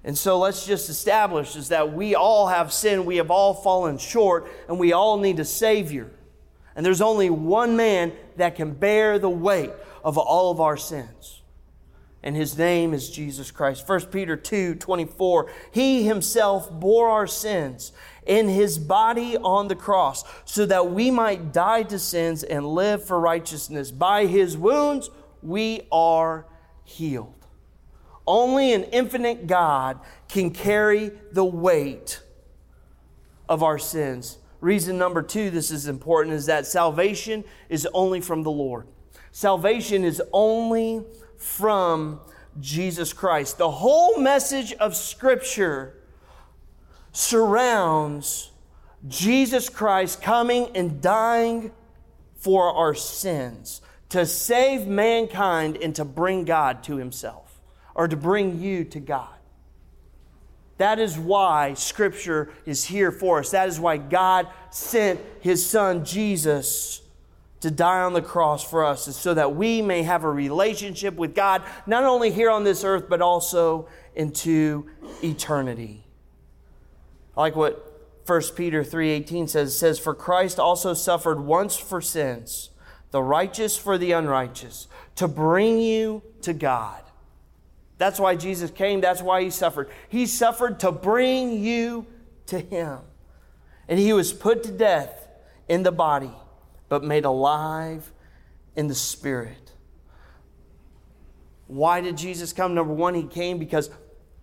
And 0.07 0.17
so 0.17 0.39
let's 0.39 0.65
just 0.65 0.89
establish 0.89 1.55
is 1.55 1.69
that 1.69 1.93
we 1.93 2.15
all 2.15 2.47
have 2.47 2.73
sinned, 2.73 3.05
we 3.05 3.17
have 3.19 3.31
all 3.31 3.53
fallen 3.53 3.99
short, 3.99 4.51
and 4.69 4.79
we 4.79 4.95
all 4.95 5.19
need 5.19 5.39
a 5.39 5.45
Savior. 5.45 6.11
And 6.75 6.87
there's 6.87 7.03
only 7.03 7.29
one 7.29 7.77
man 7.77 8.13
that 8.37 8.55
can 8.55 8.73
bear 8.73 9.19
the 9.19 9.29
weight 9.29 9.73
of 10.03 10.17
all 10.17 10.51
of 10.51 10.61
our 10.61 10.79
sins 10.79 11.37
and 12.27 12.35
his 12.35 12.59
name 12.59 12.93
is 12.93 13.09
Jesus 13.09 13.53
Christ. 13.53 13.89
1 13.89 14.07
Peter 14.07 14.37
2 14.37 14.75
24. 14.75 15.49
He 15.71 16.03
himself 16.03 16.69
bore 16.73 17.09
our 17.09 17.29
sins 17.29 17.93
in 18.27 18.49
his 18.49 18.81
body 18.81 19.37
on 19.37 19.69
the 19.69 19.77
cross 19.77 20.25
so 20.45 20.67
that 20.67 20.91
we 20.91 21.13
might 21.13 21.53
die 21.53 21.85
to 21.85 22.01
sins 22.01 22.43
and 22.43 22.67
live 22.67 23.05
for 23.05 23.21
righteousness. 23.21 23.93
By 23.93 24.27
his 24.27 24.57
wounds, 24.57 25.09
we 25.41 25.83
are 25.93 26.47
healed. 26.83 27.36
Only 28.27 28.73
an 28.73 28.85
infinite 28.85 29.47
God 29.47 30.01
can 30.29 30.51
carry 30.51 31.13
the 31.33 31.45
weight 31.45 32.21
of 33.49 33.63
our 33.63 33.79
sins. 33.79 34.39
Reason 34.61 34.99
number 34.99 35.23
two, 35.23 35.51
this 35.51 35.71
is 35.71 35.87
important, 35.87 36.35
is 36.35 36.47
that 36.47 36.67
salvation 36.67 37.45
is 37.69 37.87
only 37.95 38.21
from 38.21 38.43
the 38.43 38.51
Lord. 38.51 38.87
Salvation 39.31 40.03
is 40.03 40.21
only 40.33 41.05
from 41.37 42.21
Jesus 42.59 43.13
Christ. 43.13 43.59
The 43.59 43.71
whole 43.71 44.19
message 44.19 44.73
of 44.75 44.97
Scripture 44.97 45.95
surrounds 47.13 48.51
Jesus 49.07 49.69
Christ 49.69 50.23
coming 50.23 50.71
and 50.75 51.01
dying 51.01 51.71
for 52.35 52.73
our 52.73 52.95
sins 52.95 53.83
to 54.09 54.27
save 54.27 54.87
mankind 54.87 55.77
and 55.77 55.95
to 55.95 56.05
bring 56.05 56.45
God 56.45 56.83
to 56.85 56.97
Himself 56.97 57.46
or 57.97 58.07
to 58.07 58.17
bring 58.17 58.61
you 58.61 58.85
to 58.85 59.01
God. 59.01 59.31
That 60.79 60.99
is 60.99 61.19
why 61.19 61.73
Scripture 61.75 62.51
is 62.67 62.85
here 62.85 63.11
for 63.11 63.41
us. 63.41 63.51
That 63.51 63.67
is 63.69 63.81
why 63.81 63.97
God 63.97 64.49
sent 64.71 65.19
His 65.41 65.65
Son 65.65 66.05
Jesus 66.05 67.01
to 67.61 67.71
die 67.71 68.03
on 68.03 68.13
the 68.13 68.21
cross 68.21 68.63
for 68.63 68.85
us, 68.85 69.09
is 69.09 69.17
so 69.17 69.33
that 69.33 69.57
we 69.57 69.81
may 69.81 70.03
have 70.03 70.25
a 70.25 70.31
relationship 70.31 71.15
with 71.15 71.35
God, 71.35 71.63
not 71.87 72.05
only 72.05 72.31
here 72.31 72.51
on 72.51 72.65
this 72.65 72.85
earth, 72.85 73.07
but 73.09 73.23
also 73.23 73.89
into 74.15 74.91
eternity. 75.25 76.05
I 77.35 77.41
like 77.41 77.57
what 77.57 77.83
1 78.27 78.43
Peter 78.55 78.85
3:18 78.85 79.49
says, 79.49 79.71
it 79.71 79.79
says, 79.79 79.99
For 79.99 80.15
Christ 80.15 80.61
also 80.61 80.93
suffered 80.93 81.41
once 81.41 81.77
for 81.77 82.03
sins, 82.03 82.69
the 83.11 83.23
righteous 83.23 83.79
for 83.79 83.97
the 83.97 84.13
unrighteous, 84.13 84.87
to 85.15 85.27
bring 85.27 85.79
you 85.79 86.23
to 86.43 86.53
God. 86.53 87.06
That's 87.99 88.21
why 88.21 88.37
Jesus 88.37 88.71
came. 88.71 89.01
That's 89.01 89.23
why 89.23 89.43
he 89.43 89.51
suffered. 89.51 89.91
He 90.09 90.27
suffered 90.27 90.81
to 90.81 90.93
bring 90.93 91.63
you 91.63 92.07
to 92.47 92.59
him. 92.59 92.99
And 93.89 93.99
he 93.99 94.13
was 94.13 94.33
put 94.33 94.63
to 94.65 94.73
death 94.73 95.29
in 95.69 95.83
the 95.83 95.93
body, 95.93 96.33
but 96.89 97.03
made 97.03 97.25
alive 97.25 98.13
in 98.75 98.89
the 98.89 98.95
spirit. 98.95 99.73
Why 101.67 102.01
did 102.01 102.17
Jesus 102.17 102.53
come? 102.53 102.75
Number 102.75 102.93
one, 102.93 103.15
he 103.15 103.25
came 103.25 103.59
because 103.59 103.91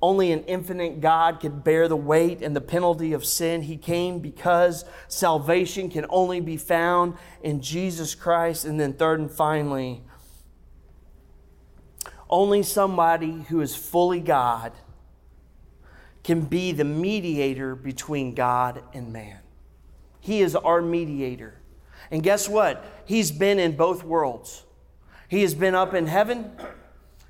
only 0.01 0.33
an 0.33 0.43
infinite 0.43 0.99
God 0.99 1.39
could 1.39 1.63
bear 1.63 1.87
the 1.87 1.95
weight 1.95 2.41
and 2.41 2.53
the 2.53 2.61
penalty 2.61 3.13
of 3.13 3.23
sin. 3.23 3.61
He 3.61 3.77
came 3.77 4.19
because 4.19 4.83
salvation 5.07 5.89
can 5.89 6.05
only 6.09 6.41
be 6.41 6.57
found 6.57 7.15
in 7.41 7.61
Jesus 7.61 8.13
Christ. 8.13 8.65
And 8.65 8.77
then, 8.77 8.93
third 8.93 9.21
and 9.21 9.31
finally, 9.31 10.03
only 12.29 12.63
somebody 12.63 13.43
who 13.49 13.61
is 13.61 13.75
fully 13.75 14.19
God 14.19 14.73
can 16.23 16.41
be 16.41 16.71
the 16.71 16.85
mediator 16.85 17.75
between 17.75 18.33
God 18.33 18.81
and 18.93 19.11
man. 19.11 19.39
He 20.19 20.41
is 20.41 20.55
our 20.55 20.81
mediator. 20.81 21.55
And 22.11 22.23
guess 22.23 22.47
what? 22.47 22.85
He's 23.05 23.31
been 23.31 23.59
in 23.59 23.75
both 23.75 24.03
worlds. 24.03 24.63
He 25.27 25.41
has 25.41 25.53
been 25.53 25.75
up 25.75 25.93
in 25.93 26.07
heaven. 26.07 26.51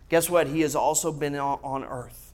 Guess 0.09 0.29
what? 0.29 0.47
He 0.47 0.61
has 0.61 0.75
also 0.75 1.11
been 1.11 1.35
on 1.35 1.83
earth. 1.83 2.33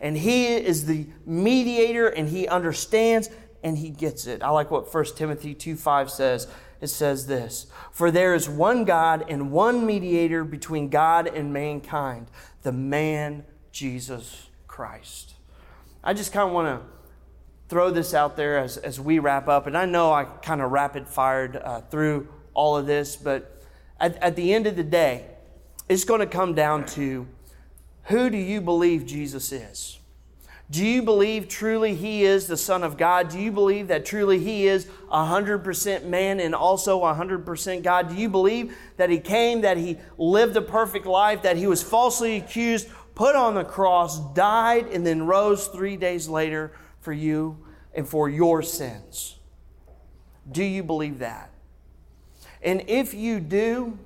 And 0.00 0.16
he 0.16 0.48
is 0.48 0.86
the 0.86 1.06
mediator 1.24 2.08
and 2.08 2.28
he 2.28 2.48
understands 2.48 3.30
and 3.62 3.78
he 3.78 3.90
gets 3.90 4.26
it. 4.26 4.42
I 4.42 4.50
like 4.50 4.70
what 4.70 4.92
1 4.92 5.04
Timothy 5.16 5.54
2 5.54 5.76
5 5.76 6.10
says 6.10 6.48
it 6.82 6.88
says 6.88 7.26
this 7.26 7.68
For 7.90 8.10
there 8.10 8.34
is 8.34 8.48
one 8.48 8.84
God 8.84 9.24
and 9.28 9.50
one 9.50 9.86
mediator 9.86 10.44
between 10.44 10.90
God 10.90 11.26
and 11.26 11.52
mankind, 11.52 12.26
the 12.62 12.72
man 12.72 13.44
Jesus 13.70 14.48
Christ. 14.66 15.34
I 16.04 16.12
just 16.12 16.32
kind 16.32 16.48
of 16.48 16.54
want 16.54 16.80
to 16.80 16.86
throw 17.68 17.90
this 17.90 18.12
out 18.12 18.36
there 18.36 18.58
as, 18.58 18.76
as 18.76 19.00
we 19.00 19.20
wrap 19.20 19.48
up. 19.48 19.66
And 19.66 19.78
I 19.78 19.86
know 19.86 20.12
I 20.12 20.24
kind 20.24 20.60
of 20.60 20.72
rapid 20.72 21.08
fired 21.08 21.56
uh, 21.56 21.80
through 21.82 22.28
all 22.52 22.76
of 22.76 22.86
this, 22.86 23.16
but 23.16 23.62
at, 23.98 24.16
at 24.16 24.36
the 24.36 24.52
end 24.52 24.66
of 24.66 24.76
the 24.76 24.82
day, 24.82 25.26
it's 25.88 26.04
going 26.04 26.20
to 26.20 26.26
come 26.26 26.52
down 26.54 26.84
to 26.86 27.26
who 28.04 28.28
do 28.28 28.36
you 28.36 28.60
believe 28.60 29.06
Jesus 29.06 29.52
is? 29.52 29.98
Do 30.72 30.86
you 30.86 31.02
believe 31.02 31.48
truly 31.48 31.94
He 31.94 32.24
is 32.24 32.46
the 32.46 32.56
Son 32.56 32.82
of 32.82 32.96
God? 32.96 33.28
Do 33.28 33.38
you 33.38 33.52
believe 33.52 33.88
that 33.88 34.06
truly 34.06 34.38
He 34.38 34.66
is 34.66 34.86
100% 35.10 36.04
man 36.06 36.40
and 36.40 36.54
also 36.54 37.02
100% 37.02 37.82
God? 37.82 38.08
Do 38.08 38.14
you 38.14 38.30
believe 38.30 38.74
that 38.96 39.10
He 39.10 39.18
came, 39.18 39.60
that 39.60 39.76
He 39.76 39.98
lived 40.16 40.56
a 40.56 40.62
perfect 40.62 41.04
life, 41.04 41.42
that 41.42 41.58
He 41.58 41.66
was 41.66 41.82
falsely 41.82 42.38
accused, 42.38 42.88
put 43.14 43.36
on 43.36 43.54
the 43.54 43.64
cross, 43.64 44.18
died, 44.32 44.86
and 44.86 45.06
then 45.06 45.26
rose 45.26 45.66
three 45.66 45.98
days 45.98 46.26
later 46.26 46.72
for 47.00 47.12
you 47.12 47.58
and 47.92 48.08
for 48.08 48.30
your 48.30 48.62
sins? 48.62 49.36
Do 50.50 50.64
you 50.64 50.82
believe 50.82 51.18
that? 51.18 51.50
And 52.62 52.82
if 52.88 53.12
you 53.12 53.40
do, 53.40 53.98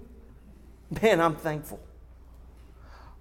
man, 1.01 1.21
I'm 1.21 1.37
thankful. 1.37 1.79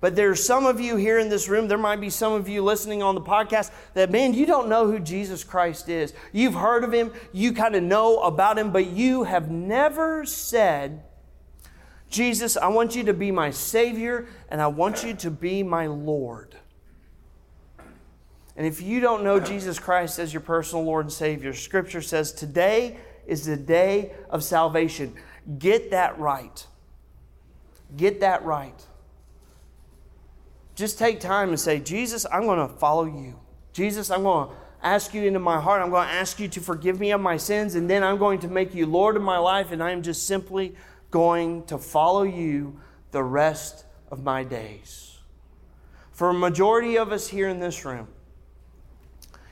But 0.06 0.16
there's 0.16 0.46
some 0.46 0.68
of 0.68 0.80
you 0.80 0.98
here 0.98 1.18
in 1.18 1.30
this 1.30 1.50
room, 1.50 1.68
there 1.68 1.80
might 1.80 2.00
be 2.00 2.12
some 2.12 2.34
of 2.34 2.48
you 2.48 2.64
listening 2.64 3.02
on 3.02 3.16
the 3.16 3.22
podcast 3.22 3.72
that, 3.96 4.12
man, 4.12 4.36
you 4.36 4.46
don't 4.46 4.70
know 4.70 4.86
who 4.86 5.00
Jesus 5.00 5.44
Christ 5.44 5.90
is. 5.90 6.14
You've 6.32 6.54
heard 6.54 6.84
of 6.84 6.94
him, 6.94 7.12
you 7.34 7.54
kind 7.54 7.74
of 7.74 7.82
know 7.82 8.20
about 8.20 8.60
him, 8.60 8.72
but 8.72 8.86
you 8.86 9.24
have 9.24 9.50
never 9.50 10.24
said, 10.24 11.02
Jesus, 12.08 12.56
I 12.56 12.68
want 12.68 12.96
you 12.96 13.04
to 13.06 13.16
be 13.16 13.32
my 13.32 13.50
Savior 13.50 14.28
and 14.50 14.62
I 14.62 14.68
want 14.68 15.04
you 15.04 15.16
to 15.16 15.32
be 15.32 15.64
my 15.64 15.88
Lord. 15.88 16.56
And 18.56 18.68
if 18.68 18.84
you 18.84 19.00
don't 19.00 19.24
know 19.24 19.40
Jesus 19.40 19.80
Christ 19.80 20.20
as 20.20 20.32
your 20.32 20.42
personal 20.42 20.86
Lord 20.86 21.06
and 21.06 21.12
Savior, 21.12 21.52
Scripture 21.52 22.04
says 22.04 22.32
today 22.32 22.98
is 23.26 23.48
the 23.48 23.58
day 23.58 24.14
of 24.30 24.44
salvation. 24.44 25.16
Get 25.58 25.90
that 25.90 26.20
right. 26.20 26.64
Get 27.98 28.20
that 28.20 28.46
right. 28.46 28.86
Just 30.76 31.00
take 31.00 31.20
time 31.20 31.50
and 31.50 31.60
say, 31.60 31.80
Jesus, 31.80 32.26
I'm 32.32 32.44
going 32.44 32.60
to 32.60 32.74
follow 32.76 33.06
you. 33.06 33.40
Jesus, 33.74 34.12
I'm 34.12 34.24
going 34.24 34.50
to 34.50 34.56
ask 34.84 35.14
you 35.14 35.24
into 35.24 35.40
my 35.40 35.60
heart. 35.60 35.82
I'm 35.82 35.90
going 35.90 36.08
to 36.08 36.14
ask 36.14 36.40
you 36.40 36.48
to 36.50 36.60
forgive 36.60 37.00
me 37.00 37.12
of 37.12 37.22
my 37.22 37.38
sins, 37.38 37.76
and 37.76 37.90
then 37.90 38.04
I'm 38.04 38.18
going 38.18 38.40
to 38.40 38.48
make 38.48 38.76
you 38.76 38.86
Lord 38.86 39.16
of 39.16 39.22
my 39.22 39.38
life, 39.38 39.72
and 39.72 39.82
I'm 39.82 40.02
just 40.02 40.28
simply 40.28 40.76
going 41.12 41.64
to 41.66 41.78
follow 41.78 42.24
you 42.24 42.80
the 43.12 43.24
rest 43.24 43.86
of 44.12 44.24
my 44.24 44.44
days. 44.44 45.18
For 46.12 46.30
a 46.30 46.34
majority 46.34 46.98
of 46.98 47.12
us 47.12 47.28
here 47.28 47.48
in 47.48 47.60
this 47.60 47.86
room, 47.86 48.08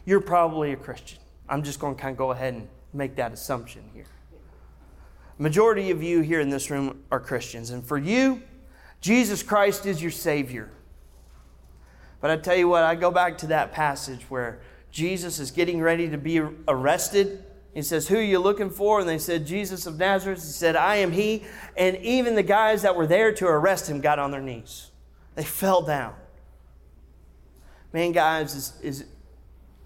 you're 0.05 0.21
probably 0.21 0.73
a 0.73 0.75
Christian. 0.75 1.19
I'm 1.47 1.63
just 1.63 1.79
going 1.79 1.95
to 1.95 2.01
kind 2.01 2.11
of 2.11 2.17
go 2.17 2.31
ahead 2.31 2.53
and 2.53 2.67
make 2.93 3.15
that 3.15 3.31
assumption 3.31 3.83
here. 3.93 4.05
Majority 5.37 5.91
of 5.91 6.03
you 6.03 6.21
here 6.21 6.39
in 6.39 6.49
this 6.49 6.69
room 6.69 7.03
are 7.11 7.19
Christians, 7.19 7.69
and 7.69 7.85
for 7.85 7.97
you, 7.97 8.41
Jesus 9.01 9.41
Christ 9.41 9.85
is 9.85 10.01
your 10.01 10.11
Savior. 10.11 10.69
But 12.23 12.31
I 12.31 12.37
tell 12.37 12.55
you 12.55 12.69
what, 12.69 12.83
I 12.83 12.95
go 12.95 13.11
back 13.11 13.37
to 13.39 13.47
that 13.47 13.73
passage 13.73 14.23
where 14.29 14.61
Jesus 14.91 15.39
is 15.39 15.51
getting 15.51 15.81
ready 15.81 16.07
to 16.07 16.17
be 16.17 16.39
arrested. 16.69 17.43
He 17.73 17.81
says, 17.81 18.07
Who 18.07 18.15
are 18.15 18.21
you 18.21 18.39
looking 18.39 18.69
for? 18.69 19.01
And 19.01 19.09
they 19.09 19.17
said, 19.17 19.45
Jesus 19.45 19.85
of 19.87 19.99
Nazareth. 19.99 20.41
He 20.41 20.47
said, 20.47 20.77
I 20.77 20.95
am 20.95 21.11
he. 21.11 21.43
And 21.75 21.97
even 21.97 22.35
the 22.35 22.41
guys 22.41 22.83
that 22.83 22.95
were 22.95 23.07
there 23.07 23.33
to 23.33 23.45
arrest 23.45 23.89
him 23.89 23.99
got 23.99 24.19
on 24.19 24.31
their 24.31 24.39
knees. 24.39 24.89
They 25.35 25.43
fell 25.43 25.81
down. 25.81 26.13
Man, 27.91 28.13
guys, 28.13 28.55
is, 28.55 28.73
is 28.81 29.05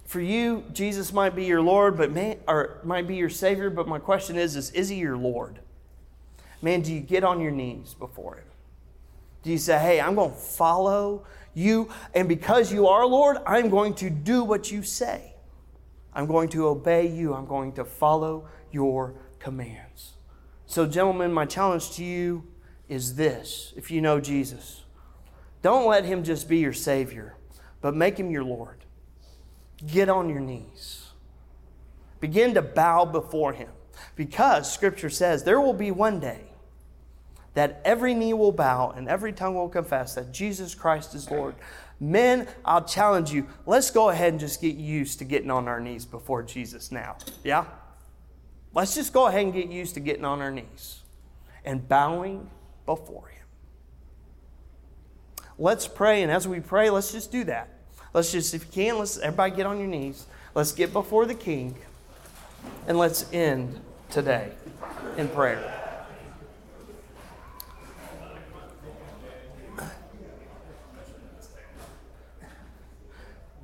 for 0.05 0.21
you, 0.21 0.63
Jesus 0.73 1.11
might 1.11 1.35
be 1.35 1.45
your 1.45 1.63
Lord, 1.63 1.97
but 1.97 2.11
man, 2.11 2.37
or 2.47 2.81
might 2.83 3.07
be 3.07 3.15
your 3.15 3.31
Savior, 3.31 3.71
but 3.71 3.87
my 3.87 3.97
question 3.97 4.37
is, 4.37 4.55
is, 4.55 4.69
is 4.73 4.89
he 4.89 4.97
your 4.97 5.17
Lord? 5.17 5.57
Man, 6.61 6.81
do 6.81 6.93
you 6.93 6.99
get 6.99 7.23
on 7.23 7.41
your 7.41 7.51
knees 7.51 7.95
before 7.95 8.35
him? 8.35 8.43
Do 9.41 9.49
you 9.49 9.57
say, 9.57 9.79
hey, 9.79 9.99
I'm 9.99 10.13
going 10.13 10.31
to 10.31 10.37
follow 10.37 11.25
you, 11.57 11.89
and 12.13 12.29
because 12.29 12.71
you 12.71 12.87
are 12.87 13.05
Lord, 13.05 13.37
I'm 13.45 13.69
going 13.69 13.95
to 13.95 14.09
do 14.09 14.43
what 14.43 14.71
you 14.71 14.83
say. 14.83 15.33
I'm 16.13 16.25
going 16.27 16.49
to 16.49 16.67
obey 16.67 17.07
you. 17.07 17.33
I'm 17.33 17.47
going 17.47 17.73
to 17.73 17.85
follow 17.85 18.47
your 18.71 19.15
commands. 19.39 20.13
So, 20.65 20.85
gentlemen, 20.85 21.31
my 21.33 21.45
challenge 21.45 21.91
to 21.95 22.03
you 22.03 22.43
is 22.87 23.15
this 23.15 23.73
if 23.75 23.89
you 23.89 24.01
know 24.01 24.19
Jesus, 24.19 24.83
don't 25.61 25.87
let 25.87 26.05
him 26.05 26.23
just 26.23 26.47
be 26.47 26.57
your 26.59 26.73
Savior, 26.73 27.35
but 27.81 27.95
make 27.95 28.17
him 28.17 28.29
your 28.29 28.43
Lord. 28.43 28.85
Get 29.85 30.09
on 30.09 30.29
your 30.29 30.39
knees. 30.39 31.07
Begin 32.19 32.53
to 32.55 32.61
bow 32.61 33.05
before 33.05 33.53
him 33.53 33.69
because 34.15 34.71
Scripture 34.71 35.09
says 35.09 35.43
there 35.43 35.61
will 35.61 35.73
be 35.73 35.91
one 35.91 36.19
day 36.19 36.46
that 37.57 37.81
every 37.83 38.13
knee 38.13 38.33
will 38.33 38.51
bow 38.51 38.91
and 38.95 39.09
every 39.09 39.33
tongue 39.33 39.55
will 39.55 39.67
confess 39.67 40.13
that 40.13 40.31
Jesus 40.31 40.75
Christ 40.75 41.15
is 41.15 41.31
Lord. 41.31 41.55
Men, 41.99 42.47
I'll 42.63 42.83
challenge 42.83 43.31
you, 43.31 43.47
let's 43.65 43.89
go 43.89 44.09
ahead 44.09 44.31
and 44.31 44.39
just 44.39 44.61
get 44.61 44.75
used 44.75 45.17
to 45.17 45.25
getting 45.25 45.49
on 45.49 45.67
our 45.67 45.79
knees 45.79 46.05
before 46.05 46.43
Jesus 46.43 46.91
now. 46.91 47.17
Yeah? 47.43 47.65
Let's 48.75 48.93
just 48.93 49.11
go 49.11 49.25
ahead 49.25 49.41
and 49.41 49.51
get 49.51 49.69
used 49.69 49.95
to 49.95 49.99
getting 49.99 50.23
on 50.23 50.39
our 50.39 50.51
knees 50.51 50.99
and 51.65 51.89
bowing 51.89 52.47
before 52.85 53.29
Him. 53.29 53.45
let's 55.57 55.87
pray. 55.87 56.21
And 56.21 56.31
as 56.31 56.47
we 56.47 56.59
pray, 56.59 56.91
let's 56.91 57.11
just 57.11 57.31
do 57.31 57.43
that. 57.45 57.69
Let's 58.13 58.31
just, 58.31 58.53
if 58.53 58.65
you 58.65 58.71
can, 58.71 58.99
let's 58.99 59.17
everybody 59.17 59.55
get 59.55 59.65
on 59.65 59.79
your 59.79 59.87
knees. 59.87 60.27
Let's 60.53 60.73
get 60.73 60.93
before 60.93 61.25
the 61.25 61.33
King 61.33 61.73
and 62.87 62.99
let's 62.99 63.25
end 63.33 63.81
today 64.11 64.51
in 65.17 65.27
prayer. 65.29 65.76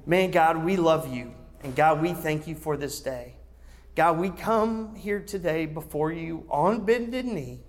Man, 0.06 0.32
God, 0.32 0.64
we 0.64 0.76
love 0.76 1.14
you. 1.14 1.34
And 1.64 1.76
God, 1.76 2.02
we 2.02 2.14
thank 2.14 2.48
you 2.48 2.56
for 2.56 2.76
this 2.76 3.00
day. 3.00 3.36
God, 3.96 4.20
we 4.20 4.30
come 4.30 4.96
here 4.96 5.20
today 5.20 5.66
before 5.66 6.12
you 6.12 6.46
on 6.50 6.84
bended 6.84 7.26
knee, 7.26 7.62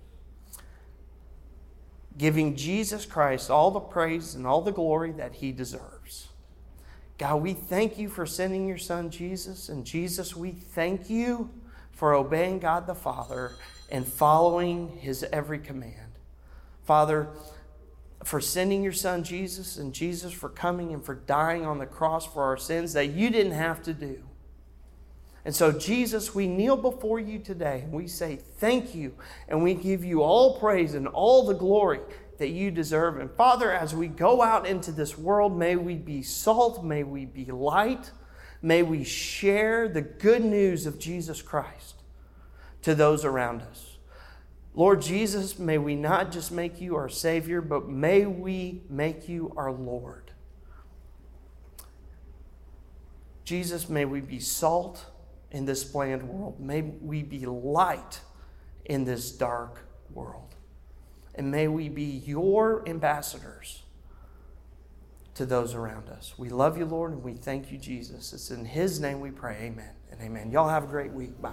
giving 2.17 2.55
Jesus 2.55 3.05
Christ 3.05 3.49
all 3.49 3.71
the 3.71 3.79
praise 3.79 4.35
and 4.35 4.45
all 4.45 4.61
the 4.61 4.71
glory 4.71 5.11
that 5.13 5.35
he 5.35 5.51
deserves. 5.51 6.29
God, 7.17 7.41
we 7.41 7.53
thank 7.53 7.97
you 7.97 8.09
for 8.09 8.25
sending 8.25 8.67
your 8.67 8.77
son 8.77 9.09
Jesus. 9.09 9.69
And 9.69 9.85
Jesus, 9.85 10.35
we 10.35 10.51
thank 10.51 11.09
you 11.09 11.49
for 11.91 12.13
obeying 12.13 12.59
God 12.59 12.87
the 12.87 12.95
Father 12.95 13.53
and 13.89 14.05
following 14.05 14.97
his 14.97 15.23
every 15.31 15.59
command. 15.59 16.19
Father, 16.83 17.29
for 18.25 18.41
sending 18.41 18.81
your 18.81 18.91
son 18.91 19.23
Jesus 19.23 19.77
and 19.77 19.93
Jesus 19.93 20.33
for 20.33 20.49
coming 20.49 20.91
and 20.91 21.05
for 21.05 21.13
dying 21.13 21.63
on 21.63 21.77
the 21.77 21.85
cross 21.85 22.25
for 22.25 22.41
our 22.41 22.57
sins 22.57 22.93
that 22.93 23.11
you 23.11 23.29
didn't 23.29 23.51
have 23.51 23.83
to 23.83 23.93
do. 23.93 24.23
And 25.45 25.55
so, 25.55 25.71
Jesus, 25.71 26.33
we 26.33 26.47
kneel 26.47 26.75
before 26.75 27.19
you 27.19 27.37
today 27.37 27.81
and 27.83 27.93
we 27.93 28.07
say 28.07 28.37
thank 28.57 28.95
you 28.95 29.13
and 29.47 29.63
we 29.63 29.75
give 29.75 30.03
you 30.03 30.23
all 30.23 30.59
praise 30.59 30.95
and 30.95 31.07
all 31.07 31.45
the 31.45 31.53
glory 31.53 31.99
that 32.39 32.49
you 32.49 32.71
deserve. 32.71 33.19
And 33.19 33.29
Father, 33.29 33.71
as 33.71 33.93
we 33.93 34.07
go 34.07 34.41
out 34.41 34.65
into 34.65 34.91
this 34.91 35.19
world, 35.19 35.55
may 35.55 35.75
we 35.75 35.93
be 35.93 36.23
salt, 36.23 36.83
may 36.83 37.03
we 37.03 37.25
be 37.25 37.45
light, 37.45 38.09
may 38.59 38.81
we 38.81 39.03
share 39.03 39.87
the 39.87 40.01
good 40.01 40.43
news 40.43 40.87
of 40.87 40.97
Jesus 40.97 41.43
Christ 41.43 42.01
to 42.81 42.95
those 42.95 43.23
around 43.23 43.61
us. 43.61 43.84
Lord 44.75 45.01
Jesus, 45.01 45.57
may 45.57 45.77
we 45.77 45.95
not 45.95 46.31
just 46.31 46.51
make 46.51 46.81
you 46.81 46.95
our 46.95 47.07
Savior, 47.07 47.61
but 47.61 47.87
may 47.87 48.25
we 48.25 48.81
make 48.89 49.29
you 49.29 49.53
our 49.55 49.71
Lord. 49.71 50.31
Jesus, 53.45 53.87
may 53.87 54.03
we 54.05 54.19
be 54.19 54.39
salt 54.39 55.05
in 55.51 55.65
this 55.65 55.83
bland 55.83 56.23
world. 56.23 56.59
May 56.59 56.81
we 56.81 57.23
be 57.23 57.45
light 57.45 58.19
in 58.83 59.05
this 59.05 59.31
dark 59.31 59.85
world. 60.13 60.55
And 61.35 61.51
may 61.51 61.67
we 61.67 61.87
be 61.87 62.03
your 62.03 62.87
ambassadors 62.87 63.83
to 65.35 65.45
those 65.45 65.73
around 65.73 66.09
us. 66.09 66.33
We 66.37 66.49
love 66.49 66.77
you, 66.77 66.85
Lord, 66.85 67.11
and 67.11 67.23
we 67.23 67.33
thank 67.33 67.71
you, 67.71 67.77
Jesus. 67.77 68.33
It's 68.33 68.51
in 68.51 68.65
His 68.65 68.99
name 68.99 69.19
we 69.19 69.31
pray. 69.31 69.57
Amen 69.61 69.91
and 70.11 70.19
amen. 70.21 70.51
Y'all 70.51 70.69
have 70.69 70.85
a 70.85 70.87
great 70.87 71.11
week. 71.11 71.39
Bye. 71.41 71.51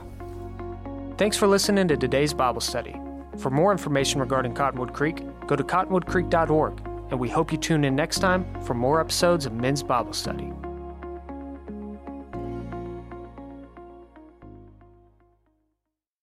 Thanks 1.18 1.36
for 1.36 1.46
listening 1.46 1.88
to 1.88 1.96
today's 1.96 2.32
Bible 2.32 2.60
study. 2.60 2.94
For 3.38 3.50
more 3.50 3.72
information 3.72 4.20
regarding 4.20 4.54
Cottonwood 4.54 4.92
Creek, 4.92 5.22
go 5.46 5.56
to 5.56 5.64
cottonwoodcreek.org, 5.64 6.86
and 7.10 7.18
we 7.18 7.28
hope 7.28 7.50
you 7.52 7.58
tune 7.58 7.84
in 7.84 7.96
next 7.96 8.18
time 8.18 8.46
for 8.62 8.74
more 8.74 9.00
episodes 9.00 9.46
of 9.46 9.52
Men's 9.52 9.82
Bible 9.82 10.12
Study. 10.12 10.52